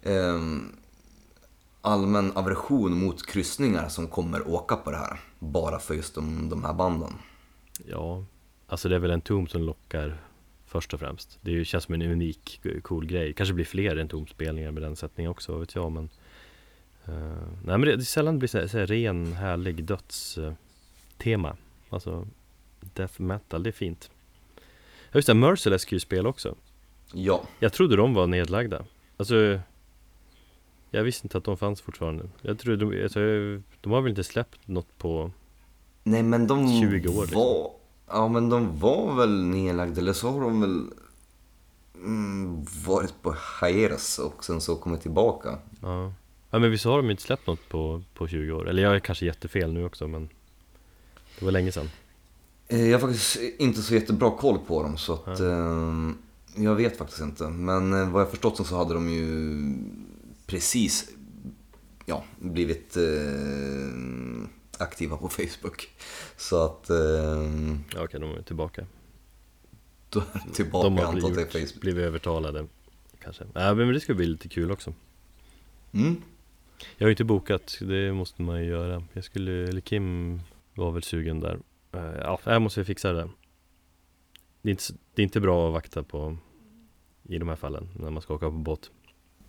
[0.02, 0.42] eh,
[1.82, 5.20] allmän aversion mot kryssningar som kommer åka på det här.
[5.40, 7.14] Bara för just de, de här banden.
[7.86, 8.26] Ja,
[8.68, 10.22] alltså det är väl en tom som lockar
[10.66, 11.40] först och främst.
[11.42, 13.34] Det känns som en unik, cool grej.
[13.34, 15.92] Kanske blir fler än tomspelningar med den sättningen också, vet jag.
[15.92, 16.10] Men,
[17.64, 20.56] nej men det, det sällan blir så så här ren, härlig dödstema.
[21.18, 21.58] tema
[21.90, 22.28] alltså,
[22.80, 24.12] death metal, det är fint.
[25.12, 26.56] Ja just det, Merciless ska ju spela också.
[27.14, 28.86] Ja, Jag trodde de var nedlagda.
[29.18, 29.60] Alltså,
[30.92, 32.30] jag visste inte att de fanns fortfarande.
[32.42, 33.20] Jag trodde, de, alltså,
[33.82, 35.32] de har väl inte släppt något på
[36.04, 37.42] nej men de 20 år, liksom.
[37.42, 37.72] var...
[38.10, 40.86] Ja men de var väl nedlagda eller så har de väl
[41.96, 45.60] mm, varit på hiatus och sen så kommit tillbaka.
[45.82, 46.14] Ja,
[46.50, 48.70] ja men visst har de inte släppt något på, på 20 år?
[48.70, 50.30] Eller jag är kanske jättefel nu också men
[51.40, 51.90] Det var länge sedan
[52.70, 56.12] Eh, Jag har faktiskt inte så jättebra koll på dem så att eh,
[56.56, 57.44] jag vet faktiskt inte.
[57.44, 59.58] Men eh, vad jag förstått så hade de ju
[60.46, 61.10] precis
[62.06, 62.98] ja, blivit
[64.78, 65.90] aktiva på Facebook.
[66.38, 66.90] Så att
[67.94, 68.86] Ja okej, de är tillbaka
[70.10, 72.68] då är det tillbaka De har blivit, blivit övertalade
[73.24, 74.94] Kanske Ja men det ska bli lite kul också
[75.92, 76.22] Mm.
[76.98, 80.42] Jag har ju inte bokat, det måste man ju göra Jag skulle, eller Kim
[80.76, 81.60] var väl sugen där
[81.92, 83.30] Eh, Ja, jag måste fixa det
[84.62, 84.84] det är, inte,
[85.16, 86.38] det är inte bra att vakta på
[87.24, 88.92] I de här fallen, när man ska åka på båt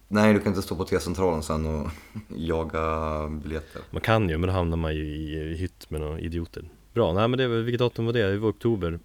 [0.09, 1.91] Nej, du kan inte stå på T-centralen sen och
[2.37, 3.83] jaga biljetter.
[3.91, 6.65] Man kan ju, men då hamnar man ju i, hytt med några idioter
[6.95, 8.31] Bra, nej men det, vilket datum var det?
[8.31, 8.99] Det var oktober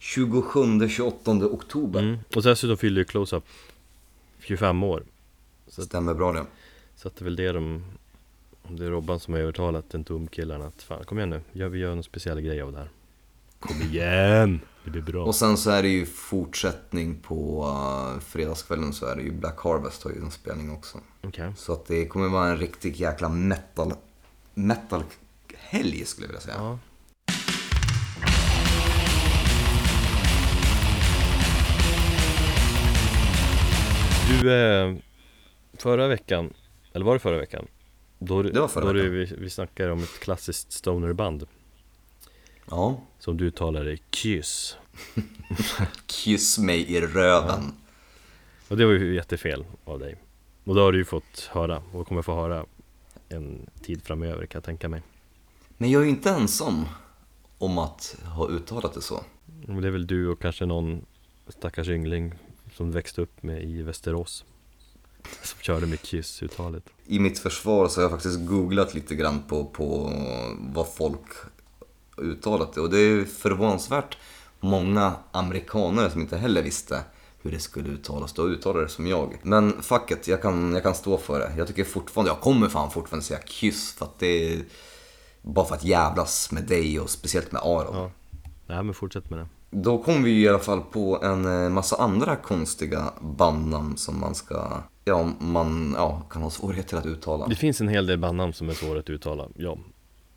[0.00, 2.00] 27-28 oktober.
[2.02, 2.18] mm.
[2.36, 3.44] Och dessutom fyllde ju Close-Up
[4.40, 5.02] 25 år
[5.68, 6.46] Så- Stämmer bra det.
[6.98, 7.84] Så att det är väl det de
[8.62, 11.68] om Det är Robban som har övertalat den tomkillarna att fan kom igen nu, gör,
[11.68, 12.90] vi gör en speciell grej av det här
[13.58, 14.60] Kom igen!
[14.84, 19.16] Det blir bra Och sen så är det ju fortsättning på uh, fredagskvällen så är
[19.16, 20.98] det ju Black Harvest har ju en spelning också.
[21.22, 23.92] Okej Så att det kommer vara en riktig jäkla metal,
[24.54, 25.02] metal
[25.56, 26.56] helg skulle jag vilja säga.
[26.58, 26.78] Ja
[34.28, 34.94] Du, eh,
[35.78, 36.52] förra veckan,
[36.92, 37.66] eller var det förra veckan?
[38.18, 39.10] Då, Det var förra då veckan.
[39.10, 41.46] vi, vi snackade om ett klassiskt stonerband
[42.70, 43.00] Ja.
[43.18, 44.76] Som du talade Kyss
[46.06, 47.60] Kyss mig i röven.
[48.68, 50.16] Och det var ju jättefel av dig
[50.64, 52.66] Och då har du ju fått höra och kommer få höra
[53.28, 55.02] en tid framöver kan jag tänka mig
[55.76, 56.84] Men jag är ju inte ensam
[57.58, 59.24] om att ha uttalat det så.
[59.46, 61.04] Det är väl du och kanske någon
[61.48, 62.34] stackars yngling
[62.72, 64.44] som växte upp med i Västerås
[65.42, 69.64] Som körde med Kyss-uttalet I mitt försvar så har jag faktiskt googlat lite grann på,
[69.64, 70.12] på
[70.58, 71.26] vad folk
[72.16, 72.80] uttalat det.
[72.80, 74.16] Och det är förvånansvärt
[74.60, 77.02] många amerikanare som inte heller visste
[77.42, 78.32] hur det skulle uttalas.
[78.32, 79.38] Då uttalade det som jag.
[79.42, 81.52] Men fuck it, jag kan, jag kan stå för det.
[81.56, 84.64] Jag tycker fortfarande, jag kommer fan fortfarande säga kyss för att det är
[85.42, 87.96] bara för att jävlas med dig och speciellt med Aron.
[87.96, 88.10] Ja
[88.66, 91.96] Nej men fortsätt med det Då kom vi i alla fall på en eh, massa
[91.96, 97.46] andra konstiga bandnamn som man ska, ja, man ja, kan ha svårigheter att uttala.
[97.46, 99.78] Det finns en hel del bandnamn som är svåra att uttala, ja.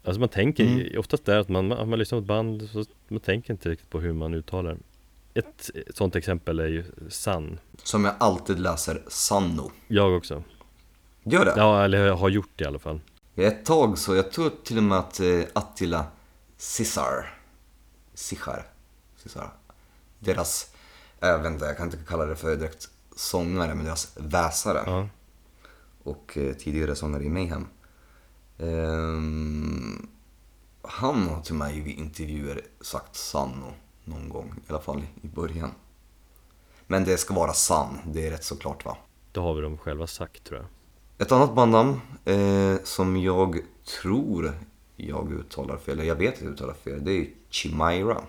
[0.04, 3.20] Alltså man tänker, oftast är att man, man, man lyssnar på ett band så man
[3.20, 4.78] tänker inte riktigt på hur man uttalar.
[5.34, 9.72] Ett sånt exempel är ju Sun Som jag alltid läser Sanno.
[9.88, 10.44] Jag också.
[11.24, 11.54] Gör det?
[11.58, 13.00] Ja, eller jag har gjort det i alla fall.
[13.36, 16.06] Ett tag så, jag tror till och med att eh, Attila
[16.58, 17.34] Cesar,
[18.14, 18.66] Cesar,
[19.24, 19.52] Cesar,
[20.20, 20.72] deras,
[21.20, 24.84] jag vet inte, jag kan inte kalla det för direkt sångare, men deras väsare.
[24.86, 25.08] Ja,
[26.04, 27.68] och eh, tidigare sångare i Mayhem.
[28.58, 30.08] Ehm,
[30.82, 35.72] han har till mig vid intervjuer sagt Sanno någon gång, i alla fall i början.
[36.88, 38.98] Men det ska vara San, det är rätt såklart va.
[39.32, 40.68] det har vi dem själva sagt tror jag
[41.28, 43.60] Ett annat bandnamn eh, som jag
[44.02, 44.54] tror
[44.96, 48.22] jag uttalar fel, eller jag vet att jag uttalar fel, det är Chimera.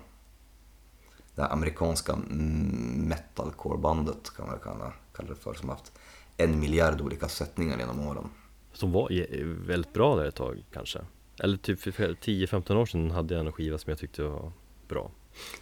[1.35, 5.93] Det här amerikanska mm, metalcore-bandet kan man kalla, kalla det för, som haft
[6.37, 8.25] en miljard olika sättningar genom åren.
[8.73, 9.27] Som var
[9.67, 10.99] väldigt bra där ett tag kanske
[11.39, 14.53] Eller typ för 10-15 år sedan hade jag en skiva som jag tyckte var
[14.89, 15.11] bra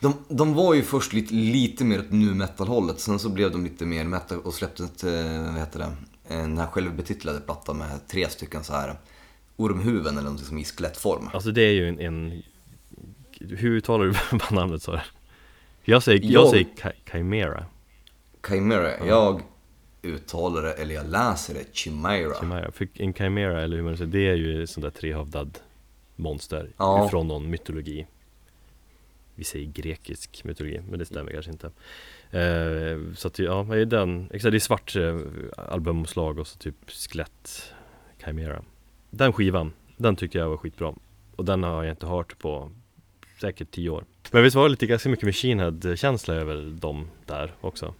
[0.00, 3.64] De, de var ju först lite, lite mer åt nu metal-hållet, sen så blev de
[3.64, 5.92] lite mer metal och släppte ett, eh, vad heter det,
[6.28, 8.94] den här självbetitlade plattan med tre stycken så här
[9.56, 11.30] ormhuvuden eller något som i skelettform.
[11.32, 12.42] Alltså det är ju en, en
[13.40, 14.14] hur uttalar du
[14.54, 15.00] namnet sa du?
[15.84, 17.64] Jag säger, jag, Jag- säger chi- Chimera,
[18.48, 19.42] Chimera, jag
[20.02, 22.34] uttalar det, eller jag läser det, Chimera.
[22.40, 22.72] Chimera.
[22.72, 25.58] För en Chimera, eller hur man säger, det är ju sånt där trehövdad
[26.16, 27.08] monster Ja.
[27.10, 28.06] Från någon mytologi.
[29.34, 31.66] Vi säger grekisk mytologi, men det stämmer kanske inte.
[32.30, 35.20] Eh, Så att ja, det är den, exakt det är svart eh,
[35.56, 37.72] albumomslag och så typ skelett
[38.24, 38.62] Chimera.
[39.10, 40.94] Den skivan, den tycker jag var skitbra.
[41.36, 42.70] Och den har jag inte hört på
[43.40, 47.54] säkert tio år Men visst var det lite ganska mycket Machine Head-känsla över dem där
[47.60, 47.94] också?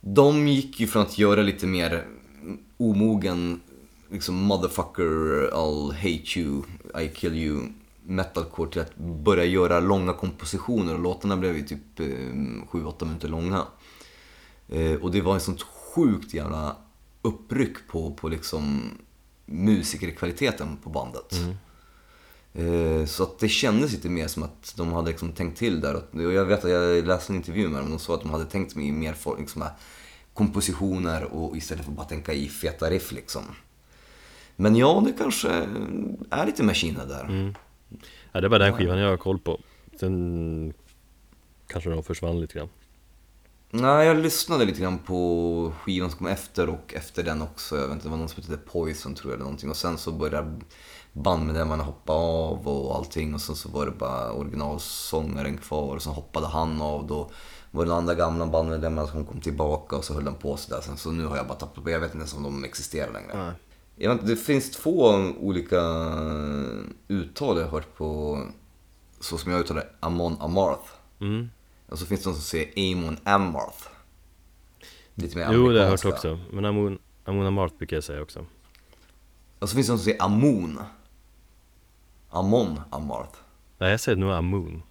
[0.00, 2.04] De gick ju från att göra lite mer
[2.76, 3.60] omogen,
[4.10, 6.62] liksom motherfucker, I'll hate you,
[7.04, 7.66] I kill you
[8.02, 13.66] metalcore till att börja göra långa kompositioner och låtarna blev ju typ 7-8 minuter långa.
[14.68, 16.76] Eh, och det var ett sånt sjukt jävla
[17.22, 18.90] uppryck på, på liksom
[19.46, 21.32] musikerkvaliteten på bandet.
[21.32, 21.54] Eh,
[23.06, 25.94] Så att det kändes lite mer som att de hade liksom tänkt till där.
[25.94, 28.30] Och jag vet att jag läste en intervju med dem och de sa att de
[28.30, 29.64] hade tänkt mer for- liksom,
[30.34, 33.42] kompositioner och istället för att bara tänka i feta riff liksom.
[34.56, 35.48] Men ja, det kanske
[36.30, 37.54] är lite Machine Head där.
[38.32, 39.60] Ja det var den skivan jag har koll på
[40.00, 40.72] Sen
[41.66, 42.68] kanske de försvann lite grann
[43.70, 47.76] Nej, jag lyssnade lite grann på skivan som kom efter och efter den också.
[47.76, 49.70] Jag vet inte, det var någon som hette Poison tror jag eller någonting.
[49.70, 50.60] Och sen så började
[51.12, 53.34] bandmedlemmarna hoppa av och allting.
[53.34, 55.96] Och sen så var det bara originalsångaren kvar.
[55.96, 57.06] Och sen hoppade han av.
[57.06, 57.30] Då
[57.70, 60.80] var den andra gamla bandmedlemmarna som kom tillbaka och så höll de på sådär.
[60.80, 63.54] Sen så nu har jag bara tappat jag vet inte ens om de existerar längre.
[63.96, 64.92] Jag vet, det finns två
[65.40, 65.80] olika
[67.08, 68.40] uttal jag har hört på,
[69.20, 70.90] så som jag uttalar Amon Amarth.
[71.20, 71.50] mm.
[71.88, 73.88] Och så finns det någon som säger Amon Amarth.
[75.14, 76.32] Lite mer Jo det har jag hört amerikanska.
[76.32, 78.46] också Men Amon, Amon Amart brukar jag säga också
[79.58, 80.78] Och så finns det någon som säger Amon.
[82.32, 83.38] Amon Amarth.
[83.78, 84.82] Nej jag säger nog Amun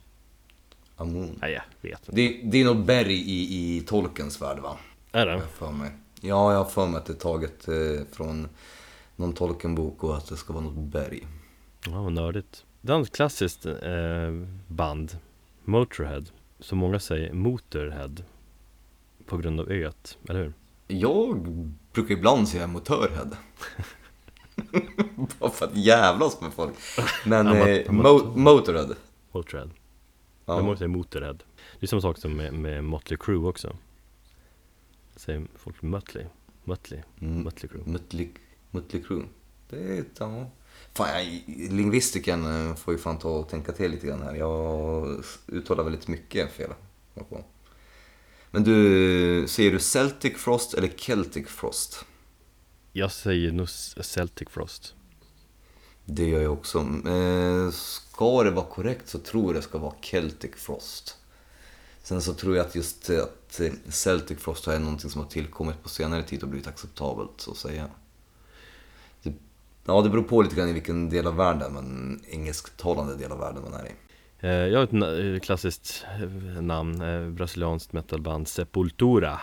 [0.96, 1.38] Amon.
[1.42, 4.78] Nej jag vet inte Det, det är något berg i, i Tolkens värld va?
[5.12, 5.32] Är det?
[5.32, 5.92] jag för mig.
[6.22, 7.76] Ja, jag har för mig att det är taget eh,
[8.12, 8.48] från
[9.16, 11.28] någon Tolkien-bok och att det ska vara något berg.
[11.86, 13.74] Ja vad nördigt ett klassiskt eh,
[14.68, 15.18] band
[15.66, 16.24] Motorhead
[16.60, 18.16] Som många säger Motorhead
[19.26, 20.54] På grund av öet, eller hur?
[20.88, 21.48] Jag
[21.94, 23.30] brukar ibland säga motörhead.
[25.40, 26.74] Bara för att jävlas med folk.
[27.26, 28.96] Men Ama- eh, ama- mo- Motorhead.
[29.32, 29.70] Motorhead
[30.46, 30.56] Ja.
[30.56, 31.34] Men många säger Motorhead
[31.80, 33.76] Det är samma sak som med, med Motley Crue också
[35.16, 36.26] Säger folk Mötley
[36.64, 37.42] Mötley Mm.
[37.44, 38.28] Mötley Crue Mötley,
[38.72, 39.24] Mötley Crüe.
[39.70, 40.50] Det är ja.
[40.94, 44.36] Fan, jag, lingvistiken eh, får ju fan ta och tänka till lite grann här.
[44.36, 45.08] Jag
[45.48, 46.70] uttalar väldigt mycket fel.
[48.52, 52.06] Men du, säger du Celtic Frost eller Celtic Frost?
[52.92, 54.96] Jag säger nog Celtic Frost
[56.06, 56.86] Det gör jag också.
[57.72, 61.18] Ska det vara korrekt så tror jag det ska vara Celtic Frost.
[62.04, 65.30] Sen så tror jag att just eh, att eh, Celtic Frost är någonting som har
[65.30, 67.88] tillkommit på senare tid och blivit acceptabelt så att säga.
[69.24, 69.34] Det,
[69.86, 73.40] ja, det beror på lite grann i vilken del av världen, men engelsktalande del av
[73.40, 73.92] världen man är i.
[74.40, 76.06] Eh, Jag har ett klassiskt
[76.62, 79.40] namn, brasilianskt metalband Sepultura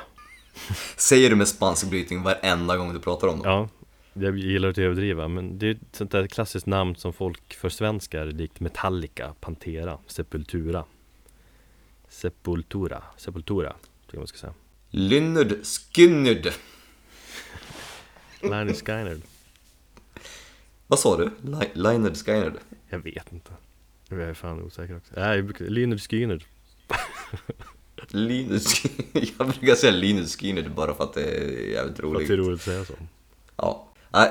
[0.96, 3.46] Säger du med spansk brytning varenda gång du pratar om dem?
[3.46, 3.68] Ja,
[4.12, 8.26] jag gillar att överdriva men det är ett sånt där klassiskt namn som folk försvenskar
[8.26, 10.84] likt Metallica, Pantera, Sepultura
[12.08, 14.54] Sepultura, Sepultura, tycker jag man ska säga
[14.90, 16.46] Lynyrd Skynyrd.
[18.42, 19.22] Liner Skynyrd
[20.86, 21.30] Vad sa du?
[21.42, 22.54] Li- Lynyrd Skynyrd?
[22.88, 23.50] Jag vet inte
[24.08, 26.44] Jag är fan osäker också Nej, jag Lynyrd Skynyrd
[28.08, 28.82] Linus,
[29.12, 32.28] jag brukar säga Linus Skynyrd bara för att det är jävligt För att roligt.
[32.28, 32.92] det är roligt att säga så
[33.56, 33.84] Ja.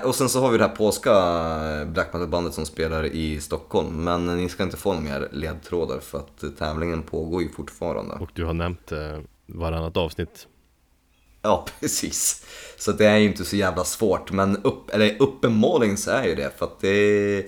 [0.04, 1.12] Och sen så har vi det här polska
[1.86, 4.04] black metal-bandet som spelar i Stockholm.
[4.04, 8.14] Men ni ska inte få några mer ledtrådar för att tävlingen pågår ju fortfarande.
[8.14, 10.48] Och du har nämnt eh, varannat avsnitt
[11.42, 12.46] Ja, precis.
[12.78, 14.32] Så det är ju inte så jävla svårt.
[14.32, 17.46] Men upp, eller uppenbarligen så är ju det för att det.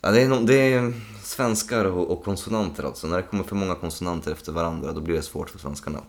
[0.00, 3.06] Ja, det är, no, det är svenskar och, och konsonanter alltså.
[3.06, 6.00] När det kommer för många konsonanter efter varandra då blir det svårt för svenskarna.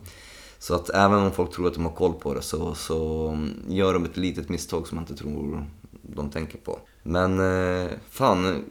[0.58, 3.94] Så att även om folk tror att de har koll på det så, så gör
[3.94, 5.66] de ett litet misstag som man inte tror
[6.02, 6.78] de tänker på.
[7.02, 8.64] Men eh, fan,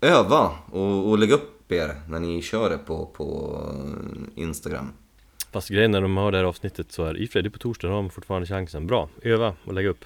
[0.00, 4.92] öva och, och lägg upp er när ni kör det på, på eh, Instagram.
[5.52, 8.02] Fast grejen när de har det här avsnittet så är i Freddy på torsdag, har
[8.02, 10.04] man fortfarande chansen Bra, öva och lägg upp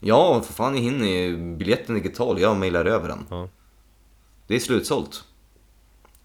[0.00, 1.36] Ja, för fan, jag hinner ju.
[1.56, 3.26] Biljetten är digital, jag mejlar över den.
[3.30, 3.48] Ja.
[4.48, 5.24] Det är slutsålt.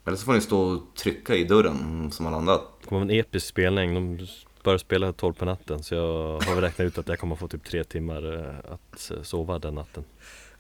[0.06, 2.58] Eller så får ni stå och trycka i dörren som alla andra.
[2.58, 4.28] Det kommer vara en episk spelning, de
[4.64, 7.48] börjar spela 12 på natten så jag har väl räknat ut att jag kommer få
[7.48, 10.04] typ tre timmar eh, att eh, sova den natten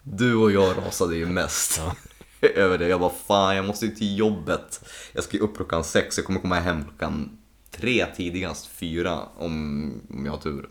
[0.03, 1.95] Du och jag rasade ju mest Ja.
[2.47, 2.87] över det.
[2.87, 4.89] Jag bara fan, jag måste ju till jobbet.
[5.13, 7.37] Jag ska ju upp klockan sex, jag kommer komma hem klockan
[7.71, 10.69] tre tidigast, fyra om, om jag har tur.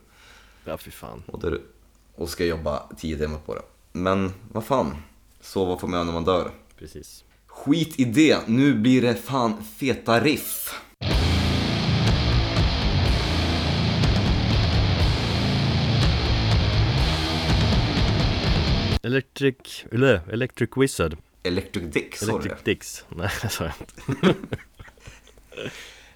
[0.65, 1.61] Ja fy fan Och, där,
[2.15, 3.63] och ska jobba tio timmar på det.
[3.93, 4.97] Men vad fan,
[5.41, 6.51] sova får man när man dör.
[6.83, 7.25] Precis.
[7.47, 10.81] Skit i det, nu blir det fan feta riff.
[19.03, 21.17] Electric, eller Electric Wizard.
[21.43, 22.71] Electric Dick, sa du Electric det?
[22.71, 23.05] Dicks.
[23.17, 24.35] Nej det sa jag inte.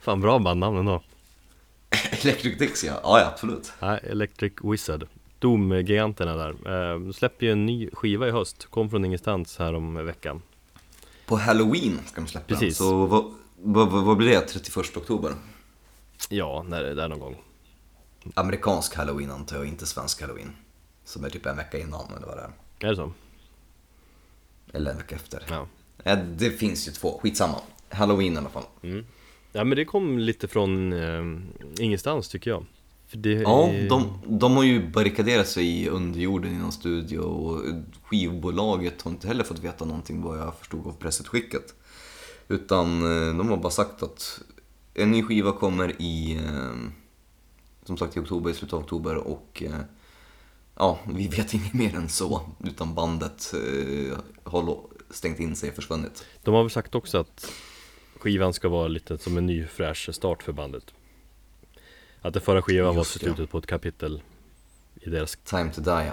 [0.01, 1.03] Fan bra bandnamn ändå.
[2.23, 3.73] Electric Dicks ja, ja absolut.
[3.81, 5.07] Nej, Electric Wizard.
[5.39, 6.51] Doom-giganterna där.
[6.51, 8.67] Eh, släpper ju en ny skiva i höst.
[8.71, 10.43] Kom från ingenstans här om veckan
[11.27, 12.59] På Halloween ska de släppa den.
[12.59, 12.79] Precis.
[12.79, 14.41] Så vad, vad, vad, blir det?
[14.41, 15.33] 31 oktober?
[16.29, 17.37] Ja, när det är någon gång
[18.35, 20.53] Amerikansk Halloween antar jag, inte svensk Halloween.
[21.05, 22.53] Som är typ en vecka innan eller vad det är.
[22.87, 23.13] Är det så?
[24.73, 25.43] Eller en vecka efter.
[25.49, 25.67] Ja
[26.09, 27.61] Ja, det finns ju två, skitsamma.
[27.89, 28.65] Halloween i alla fall.
[29.53, 31.25] Ja men det kom lite från eh,
[31.79, 32.65] ingenstans tycker jag
[33.13, 37.63] Det Ja, är- de, de har ju barrikaderat sig i underjorden i någon studio och
[38.03, 41.75] skivbolaget har inte heller fått veta någonting vad jag förstod av pressutskicket.
[42.49, 44.41] Utan eh, de har bara sagt att
[44.95, 46.75] en ny skiva kommer i, eh,
[47.85, 49.71] som sagt i oktober, i slutet av oktober och eh,
[50.77, 52.41] ja, vi vet inget mer än så.
[52.65, 53.55] Utan bandet
[54.45, 54.79] har
[55.11, 56.25] stängt in sig och försvunnit.
[56.43, 57.53] De har väl sagt också att
[58.21, 60.85] skivan ska vara lite som en ny fräsch start för bandet
[62.27, 63.19] Att den förra skivan var Just det.
[63.19, 64.23] slutet på ett kapitel
[65.01, 66.13] i deras Time to die, ja.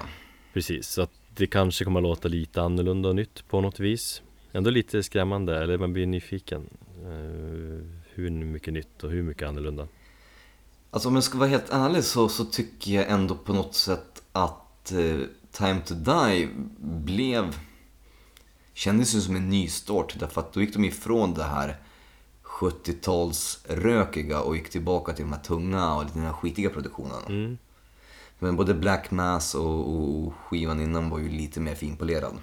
[0.54, 4.21] Precis, så att det kanske kommer att låta lite annorlunda och nytt på något vis
[4.52, 6.69] Ändå lite skrämmande, eller man blir nyfiken
[7.02, 9.88] eh, Hur mycket nytt och hur mycket annorlunda
[10.91, 14.23] Alltså om jag ska vara helt ärlig så, så tycker jag ändå på något sätt
[14.32, 15.19] att eh,
[15.52, 16.49] Time to Die
[16.80, 17.56] blev...
[18.73, 21.78] Kändes ju som en nystart därför att då gick de ifrån det här
[22.63, 27.26] 70-talsrökiga och gick tillbaka till de här tunga och lite den här skitiga produktionerna.
[27.28, 27.58] mm.
[28.39, 32.34] Men både Black Mass och, och skivan innan var ju lite mer finpolerad.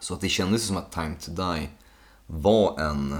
[0.00, 1.68] Så att det kändes som att Time to Die
[2.26, 3.12] var en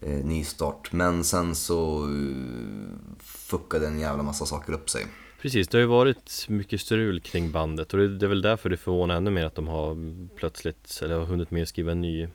[0.00, 0.92] eh, nystart.
[0.92, 5.06] Men sen så eh, fuckade en jävla massa saker upp sig.
[5.40, 8.70] Precis, det har ju varit mycket strul kring bandet och det det är väl därför
[8.70, 9.96] det förvånar ännu mer att de har
[10.36, 12.28] plötsligt, eller har hunnit med att skriva en ny,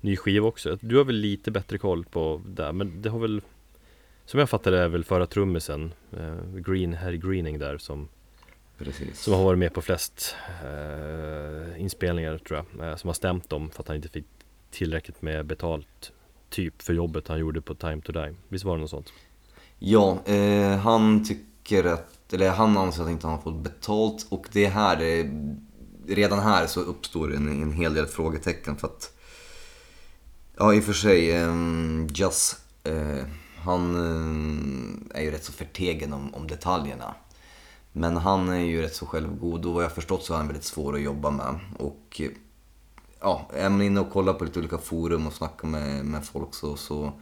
[0.00, 3.42] ny skiva också Du har väl lite bättre koll på det, men det har väl
[4.24, 8.08] Som jag fattar det är väl förra trummisen, eh, Green, Harry Greening där som
[8.78, 9.20] Precis.
[9.20, 13.70] Som har varit med på flest eh, inspelningar tror jag eh, Som har stämt dem
[13.70, 14.26] för att han inte fick
[14.70, 16.12] tillräckligt med betalt
[16.50, 19.12] Typ för jobbet han gjorde på Time to Die Visst var det något sånt?
[19.78, 24.46] Ja, eh, han tycker att, eller han anser att inte han har fått betalt och
[24.52, 25.26] det här,
[26.06, 29.18] redan här så uppstår en, en hel del frågetecken för att
[30.56, 31.54] Ja, i och för sig, eh,
[32.08, 33.24] Just, eh,
[33.56, 37.14] han eh, är ju rätt så förtegen om, om detaljerna.
[37.92, 40.64] Men han är ju rätt så självgod och vad jag förstått så är han väldigt
[40.64, 41.58] svår att jobba med.
[41.78, 42.20] Och
[43.20, 46.54] ja, är man inne och kollar på lite olika forum och snackar med, med folk
[46.54, 47.12] så, så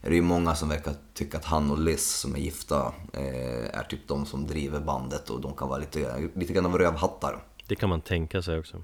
[0.00, 3.78] är det ju många som verkar tycka att han och Liz som är gifta eh,
[3.78, 7.44] är typ de som driver bandet och de kan vara lite, lite grann av rövhattar.
[7.66, 8.82] Det kan man tänka sig också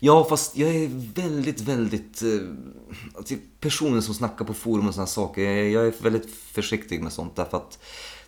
[0.00, 2.22] Ja, fast jag är väldigt, väldigt...
[2.22, 2.28] Eh,
[3.16, 7.12] alltså, personer som snackar på forum och sådana saker, jag, jag är väldigt försiktig med
[7.12, 7.78] sånt därför att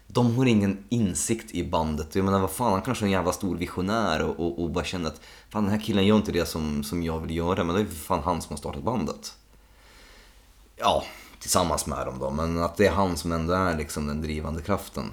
[0.07, 2.15] de har ingen insikt i bandet.
[2.15, 4.85] Jag menar, vad fan, han kanske är en jävla stor visionär och, och, och bara
[4.85, 7.75] känner att fan, den här killen gör inte det som, som jag vill göra, men
[7.75, 9.35] det är för fan han som har startat bandet.
[10.77, 11.05] Ja,
[11.41, 14.63] tillsammans med dem då, men att det är han som ändå är liksom den drivande
[14.63, 15.05] kraften.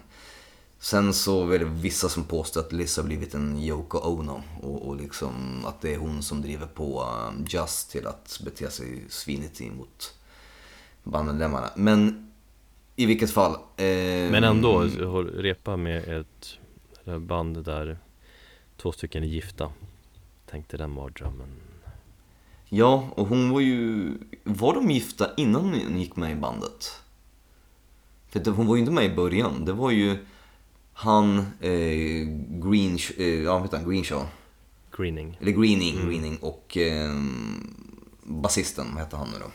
[0.79, 4.87] Sen så är det vissa som påstår att Liz har blivit en Yoko Ono och,
[4.87, 9.03] och liksom att det är hon som driver på um, Just till att bete sig
[9.09, 10.13] svinigt mot
[11.03, 11.69] bandmedlemmarna.
[11.75, 12.31] Men
[12.95, 13.51] i vilket fall.
[13.53, 14.81] Eh, Men ändå,
[15.35, 16.57] repa med ett
[17.21, 17.97] band där
[18.77, 19.71] två stycken är gifta
[20.49, 21.47] Tänkte den mardrömmen
[22.69, 24.11] Ja, och hon var ju...
[24.43, 27.01] Var de gifta innan hon gick med i bandet?
[28.29, 29.65] För hon var ju inte med i början.
[29.65, 30.17] Det var ju
[30.99, 32.27] han, eh,
[32.69, 33.89] Green, eh, ja, vad heter han?
[33.89, 34.25] Greenshaw.
[34.97, 37.13] Greening Eller Greening, Greening och eh,
[38.23, 39.51] basisten, vad heter han nu då?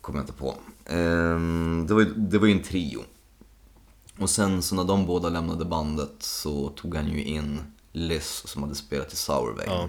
[0.00, 0.54] Kommer jag inte på.
[0.84, 1.38] Eh,
[1.86, 3.00] det, var, ju- det var ju en trio.
[4.18, 7.60] Och sen så när de båda lämnade bandet så tog han ju in
[7.92, 9.70] Liz som hade spelat i Sourvein.
[9.70, 9.88] Ja.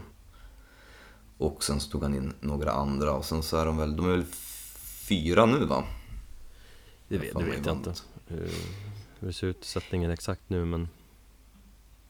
[1.37, 4.05] Och sen så tog han in några andra och sen så är de väl, de
[4.05, 4.25] är väl
[5.07, 5.83] fyra nu va?
[7.07, 7.93] Det vet, det vet jag inte
[9.23, 10.89] hur, ser ut sättningen exakt nu men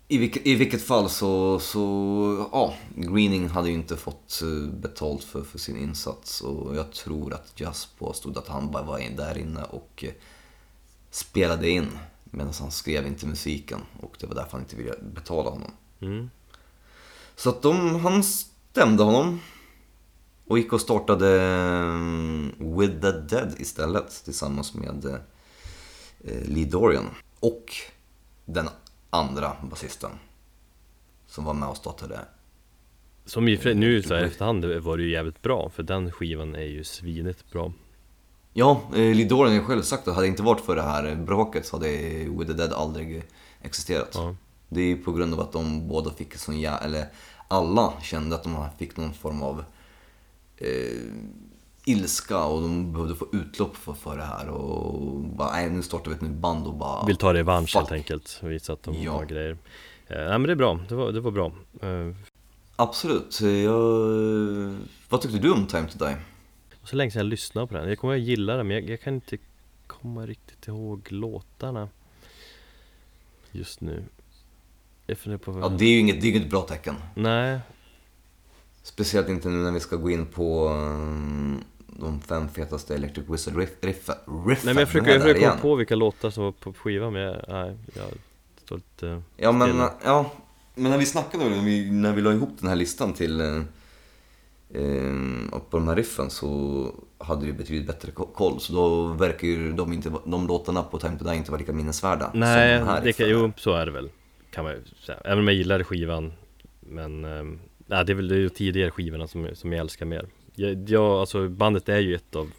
[0.07, 5.23] I vilket, I vilket fall så, så, ja, Greening hade ju inte fått eh, betalt
[5.23, 9.15] för, för sin insats och jag tror att Just påstod att han bara var in
[9.15, 10.13] där inne och eh,
[11.11, 11.87] spelade in
[12.25, 15.71] medan han skrev inte musiken och det var därför han inte ville betala honom.
[15.99, 16.29] mm.
[17.35, 19.39] Så att de, han stämde honom
[20.45, 25.15] och gick och startade eh, With the Dead istället tillsammans med eh,
[26.23, 27.09] Lee Dorian
[27.39, 27.65] och
[28.45, 28.69] den
[29.09, 30.11] andra basisten
[31.27, 32.19] som var med och startade.
[33.25, 36.61] Som i nu så här efterhand var det ju jävligt bra för den skivan är
[36.61, 37.73] ju svinigt bra
[38.53, 41.15] Ja, eh, Lee Dorian har själv sagt att hade det inte varit för det här
[41.15, 41.87] bråket så hade
[42.29, 43.23] With the Dead aldrig
[43.61, 44.11] existerat.
[44.13, 44.35] Ja,
[44.69, 46.77] Det är ju på grund av att de båda fick sån jä...
[46.77, 47.05] eller
[47.47, 49.63] alla kände att de fick någon form av
[50.57, 50.67] eh,
[51.85, 56.09] ilska och de behövde få utlopp för, för det här och bara, nej nu startar
[56.11, 57.05] vi ett nytt band och bara...
[57.05, 59.11] vill ta revansch helt enkelt och visa att de Ja.
[59.11, 59.57] har grejer
[60.07, 62.15] eh, Nej men det är bra, det var, det var bra eh,
[62.75, 63.41] Absolut.
[63.41, 64.77] Jag...
[65.09, 66.15] Vad tyckte du om Time to Die?
[66.83, 69.01] Så länge sedan jag lyssnade på den, jag kommer att gilla den men jag, jag
[69.01, 69.37] kan inte
[69.87, 71.89] komma riktigt ihåg låtarna
[73.51, 74.03] Just nu
[75.07, 76.95] Jag på Ja, det är ju inget, det är inget bra tecken.
[77.15, 77.59] Nej,
[78.83, 81.63] Speciellt inte nu när vi ska gå in på um,
[81.99, 84.15] de fem fetaste Electric Wizard riff, riff, riffen.
[84.45, 87.21] Nej men jag försöker, jag försöker komma på vilka låtar som var på skivan men
[87.21, 88.05] jag, nej, jag
[88.65, 89.83] står lite Ja men, still.
[90.03, 90.31] ja,
[90.75, 93.55] men när vi snackade när vi, när vi la ihop den här listan till eh,
[94.69, 96.87] eh, på de här riffen så
[97.17, 98.59] hade vi betydligt bättre ko- koll.
[98.59, 101.73] Så då verkar ju de, inte, de låtarna på Time to Die inte vara lika
[101.73, 104.09] minnesvärda Nej, som de här det kan, jo så är det väl
[104.51, 104.73] Kan man
[105.05, 106.33] säga, även om jag gillade skivan
[106.79, 107.21] Men,
[107.87, 111.49] nej, det är väl de tidigare skivorna som, som jag älskar mer jag, jag, alltså
[111.49, 112.51] bandet är ju ett av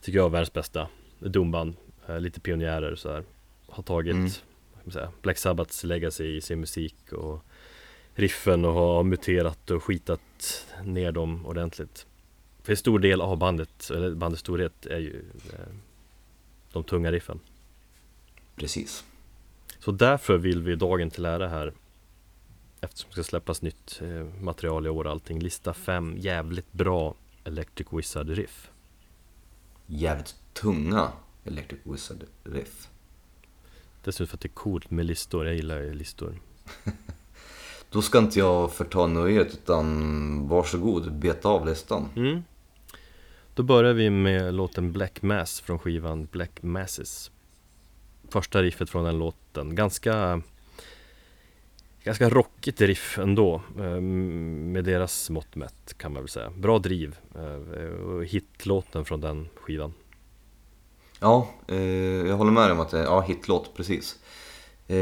[0.00, 0.88] Tycker jag världens bästa
[1.18, 1.76] Domband,
[2.08, 3.24] eh, lite pionjärer så här
[3.68, 4.30] Har tagit, Mm.
[4.74, 7.44] vad man säga, Black Sabbaths legacy i sin musik och
[8.14, 12.06] Riffen och har muterat och skitat ner dem ordentligt
[12.62, 15.74] För en stor del av bandet, eller bandets storhet är ju eh,
[16.72, 17.40] De tunga riffen
[18.56, 19.04] Precis.
[19.78, 21.72] Så därför vill vi dagen till ära här
[22.80, 27.14] Eftersom det ska släppas nytt eh, material i år och allting Lista fem jävligt bra
[27.44, 28.70] Electric Wizard riff
[29.86, 31.12] Jävligt tunga
[31.44, 32.88] Electric Wizard riff.
[34.04, 36.34] Dessutom för att det är coolt med listor, jag gillar ju listor
[37.90, 42.08] Då ska inte jag förta nöjet utan varsågod, beta av listan.
[42.16, 42.42] mm.
[43.54, 47.30] Då börjar vi med låten Black Mass från skivan Black Masses
[48.28, 50.42] Första riffet från den låten, ganska
[52.04, 57.16] Ganska rockigt riff ändå eh, Med deras mått mätt kan man väl säga Bra driv
[57.34, 59.92] eh, och Hitlåten från den skivan
[61.18, 61.78] Ja, eh,
[62.26, 64.18] jag håller med dig om att det är ja, hitlåt, precis.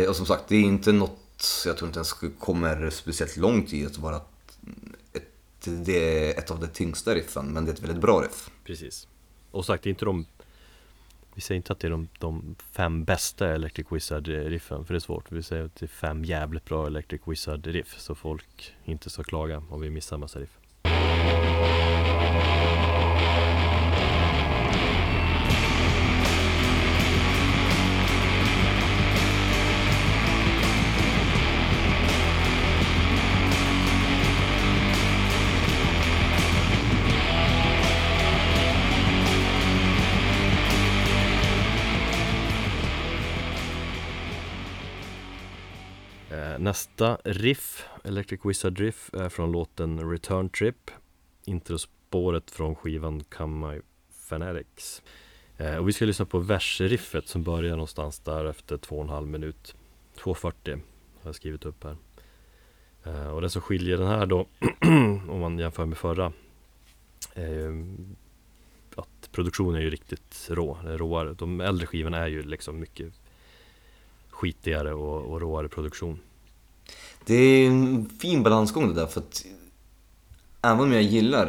[0.08, 3.86] Och som sagt, det är inte något, jag tror inte ens kommer speciellt långt i
[3.86, 4.16] att vara
[5.12, 5.24] ett,
[5.64, 8.50] det är ett av de tyngsta riffen, men det är ett väldigt bra riff.
[8.64, 9.08] Precis
[9.50, 10.26] Och sagt, det är inte de
[11.38, 14.98] vi säger inte att det är de, de fem bästa Electric Wizard riffen För det
[14.98, 15.32] är svårt.
[15.32, 19.22] Vi säger att det är fem jävligt bra Electric Wizard riff Så folk inte ska
[19.22, 20.58] klaga om vi missar massa riff.
[46.68, 50.90] Nästa riff, Electric Wizard riff, är från låten Return Trip
[51.44, 55.02] Introspåret från skivan Come My Fanatics.
[55.56, 59.08] Eh, Och vi ska lyssna på versriffet som börjar någonstans där efter två och en
[59.08, 59.74] halv minut.
[60.16, 60.80] 2.40 har
[61.22, 61.96] jag skrivit upp här.
[63.04, 64.46] Eh, Och det som skiljer den här då
[65.28, 66.32] om man jämför med förra
[67.34, 67.96] är ju
[68.96, 71.34] att produktionen är ju riktigt rå, råare.
[71.34, 73.12] De äldre skivorna är ju liksom mycket
[74.30, 76.20] skitigare och, och råare produktion.
[77.28, 79.44] Det är en fin balansgång det där, för att
[80.62, 81.48] även om jag gillar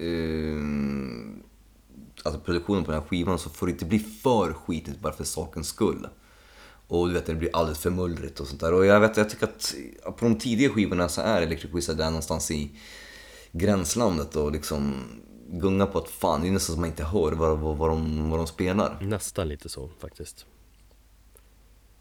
[0.00, 0.56] eh,
[2.22, 5.24] alltså produktionen på den här skivan så får det inte bli för skitigt bara för
[5.24, 6.08] sakens skull.
[6.88, 8.72] Och du vet, det blir alldeles för mullrigt och sånt där.
[8.72, 12.06] Och jag vet, jag tycker att på de tidiga skivorna så är Electric Wizard där
[12.06, 12.70] någonstans i
[13.52, 14.94] gränslandet och liksom
[15.48, 18.30] gunga på att fan, det är nästan som man inte hör vad, vad, vad, de,
[18.30, 18.98] vad de spelar.
[19.00, 20.46] Nästan lite så faktiskt.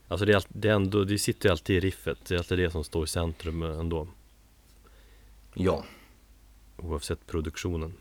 [0.07, 2.57] Alltså det, är, det, är ändå, det sitter ju alltid i riffet, det är alltid
[2.57, 4.07] det som står i centrum ändå.
[5.53, 5.83] Ja,
[6.77, 7.93] Oavsett produktionen.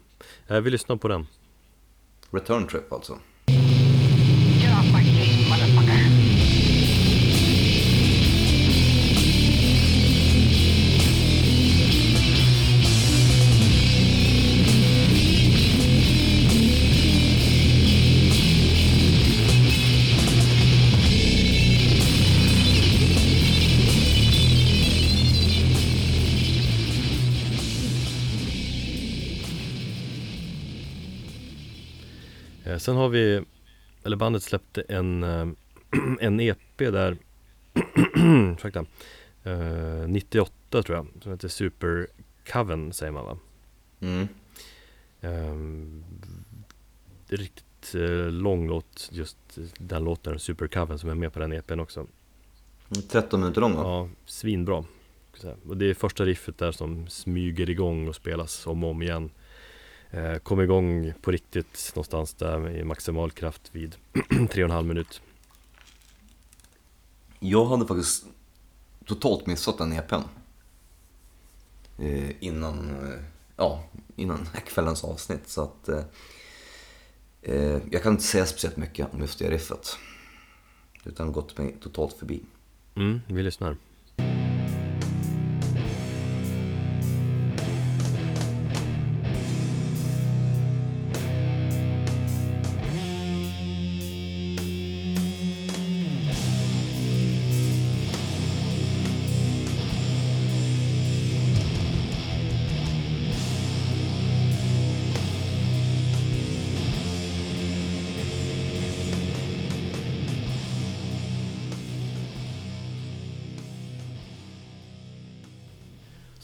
[0.47, 1.27] Eh, Vi lyssnar på den.
[2.31, 3.19] Return Trip alltså.
[32.85, 33.43] Sen har vi,
[34.03, 35.47] eller bandet släppte en, eh,
[36.21, 37.17] en EP där
[38.57, 38.85] Ursäkta
[39.43, 42.07] eh, 98 tror jag, som heter Super
[42.53, 43.39] Coven säger man va?
[44.01, 44.29] Mm.
[47.29, 51.53] Är riktigt eh, lång låt, just den låten, Super Coven som är med på den
[51.53, 52.07] EPn också
[53.11, 53.83] 13 minuter lång va?
[53.83, 54.85] Ja, svinbra.
[55.69, 59.25] Och det är första riffet där som smyger igång och spelas om och om igen
[59.25, 59.31] eh,
[60.43, 63.97] Kom igång på riktigt någonstans där i maximal kraft vid
[64.51, 65.21] tre och en halv minut
[67.41, 68.25] Jag hade faktiskt
[69.05, 70.23] totalt missat den EPn.
[71.99, 73.21] Eh, innan, eh,
[73.57, 73.85] ja,
[74.17, 75.49] innan kvällens avsnitt.
[75.49, 76.05] Så att eh,
[77.43, 79.99] eh, jag kan inte säga speciellt mycket om just det riffet.
[81.05, 82.43] Utan gått mig totalt förbi.
[82.95, 83.77] Mm, vi lyssnar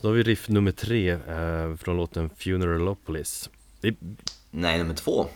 [0.01, 3.97] Så då har vi riff nummer tre eh, från låten Funeralopolis det,
[4.51, 5.27] Nej, nummer två.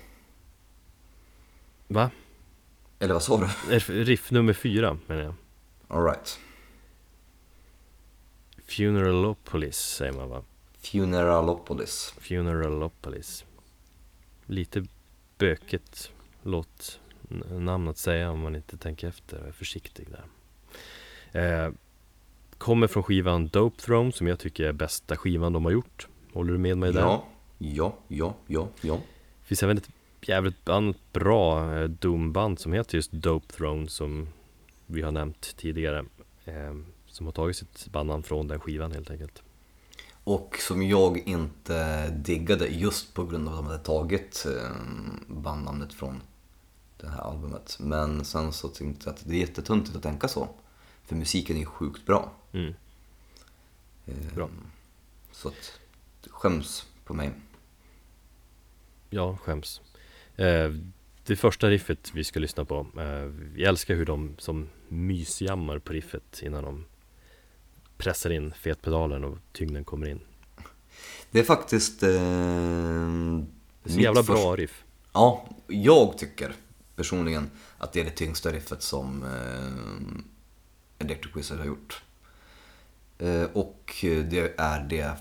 [1.88, 2.10] Va?
[2.98, 3.36] Eller vad sa
[3.66, 3.74] du?
[3.74, 5.34] Eh, Riff nummer fyra menar jag
[5.88, 6.38] Alright.
[8.66, 10.42] Funeralopolis säger man va?
[10.78, 12.14] Funeralopolis.
[12.18, 13.44] Funeralopolis
[14.46, 14.84] Lite
[15.38, 16.12] bökigt
[16.42, 17.00] låt
[17.50, 20.24] namn att säga om man inte tänker efter och är försiktig där
[21.40, 21.72] eh,
[22.58, 26.52] Kommer från skivan Dope Throne som jag tycker är bästa skivan de har gjort Håller
[26.52, 27.00] du med mig där?
[27.00, 27.24] Ja,
[27.58, 28.94] ja, ja, ja, ja.
[29.40, 29.90] Det finns även ett
[30.20, 34.28] jävligt annat bra eh, Doom-band som heter just Dope Throne som
[34.86, 36.04] vi har nämnt tidigare
[36.44, 36.74] eh,
[37.06, 39.42] Som har tagit sitt bandnamn från den skivan helt enkelt
[40.24, 44.70] Och som jag inte diggade just på grund av att de hade tagit eh,
[45.26, 46.20] bandnamnet från
[47.04, 47.76] det här albumet.
[47.80, 50.48] Men sen så tänkte jag att det är jättetuntigt att tänka så.
[51.06, 52.32] För musiken är ju sjukt bra.
[52.52, 52.74] mm.
[54.06, 54.48] Eh, Bra.
[55.32, 55.80] Så att
[56.30, 57.30] skäms på mig.
[59.10, 59.80] Ja, skäms
[60.36, 60.70] eh,
[61.26, 63.04] Det första riffet vi ska lyssna på eh,
[63.60, 66.84] Jag älskar hur de som mysjammar på riffet innan de
[67.96, 70.20] pressar in fetpedalen och tyngden kommer in
[71.30, 72.02] Det är faktiskt...
[72.02, 76.54] Eh, Det är så jävla bra riff Ja, jag tycker
[76.96, 80.22] personligen att det är det tyngsta riffet som eh,
[80.98, 82.02] Electric Wizard har gjort.
[83.18, 85.16] Eh, och det är det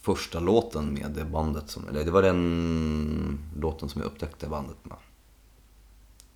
[0.00, 4.76] första låten med det bandet som, eller det var den låten som jag upptäckte bandet
[4.82, 4.96] med.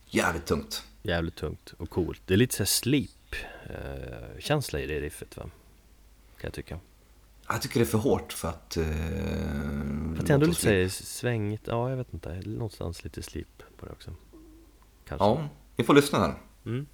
[0.07, 0.85] Jävligt tungt.
[1.03, 3.35] Jävligt tungt och coolt Det är lite såhär sleep
[3.71, 5.43] eh, känsla i det riffet va?
[5.43, 6.79] Kan jag tycka
[7.49, 8.77] Jag tycker det är för hårt för att...
[8.77, 8.85] Eh,
[10.19, 13.93] Att det ändå lite såhär svängigt, ja jag vet inte, någonstans lite sleep på det
[13.93, 14.11] också
[15.09, 16.35] Kanske Ja, ni får lyssna här.
[16.65, 16.87] mm.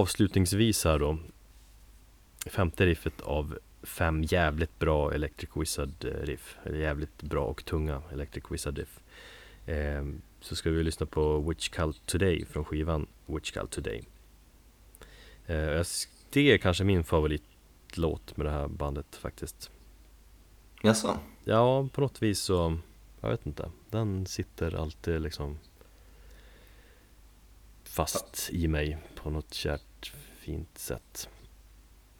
[0.00, 1.18] Avslutningsvis här då.
[2.46, 6.56] Femte riffet av fem jävligt bra Electric Wizard eh, riff.
[6.64, 9.00] Eller jävligt bra och tunga Electric Wizard riff.
[9.68, 10.04] Eh,
[10.40, 14.02] Så ska vi lyssna på Witch Cult Today från skivan Witch Cult Today.
[15.46, 15.82] Eh,
[16.30, 19.70] Det är kanske min favoritlåt med det här bandet faktiskt.
[20.82, 21.18] Jaså?
[21.44, 22.78] Ja, på något vis så
[23.20, 23.70] Jag vet inte.
[23.90, 25.58] Den sitter alltid liksom
[27.84, 31.28] Fast i mig på något kärt fint sätt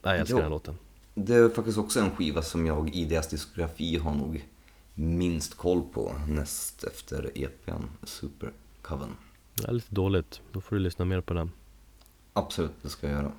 [0.03, 0.41] Nej, jag älskar Jo.
[0.41, 0.77] den låten.
[1.13, 4.45] Det är faktiskt också en skiva som jag i deras diskografi har nog
[4.93, 9.09] minst koll på näst efter EPn Super Coven.
[9.55, 11.51] Det är lite dåligt, då får du lyssna mer på den.
[12.33, 13.31] Absolut, det ska jag göra.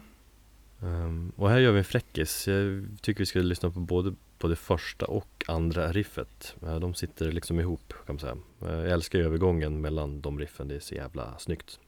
[0.83, 2.49] Ehm, och här gör vi en fräckis.
[2.49, 6.57] Jag tycker vi ska lyssna på både på det första och andra riffet.
[6.63, 8.37] Eh, De sitter liksom ihop kan man säga.
[8.63, 11.79] Eh, Jag älskar övergången mellan de riffen, det är så jävla snyggt.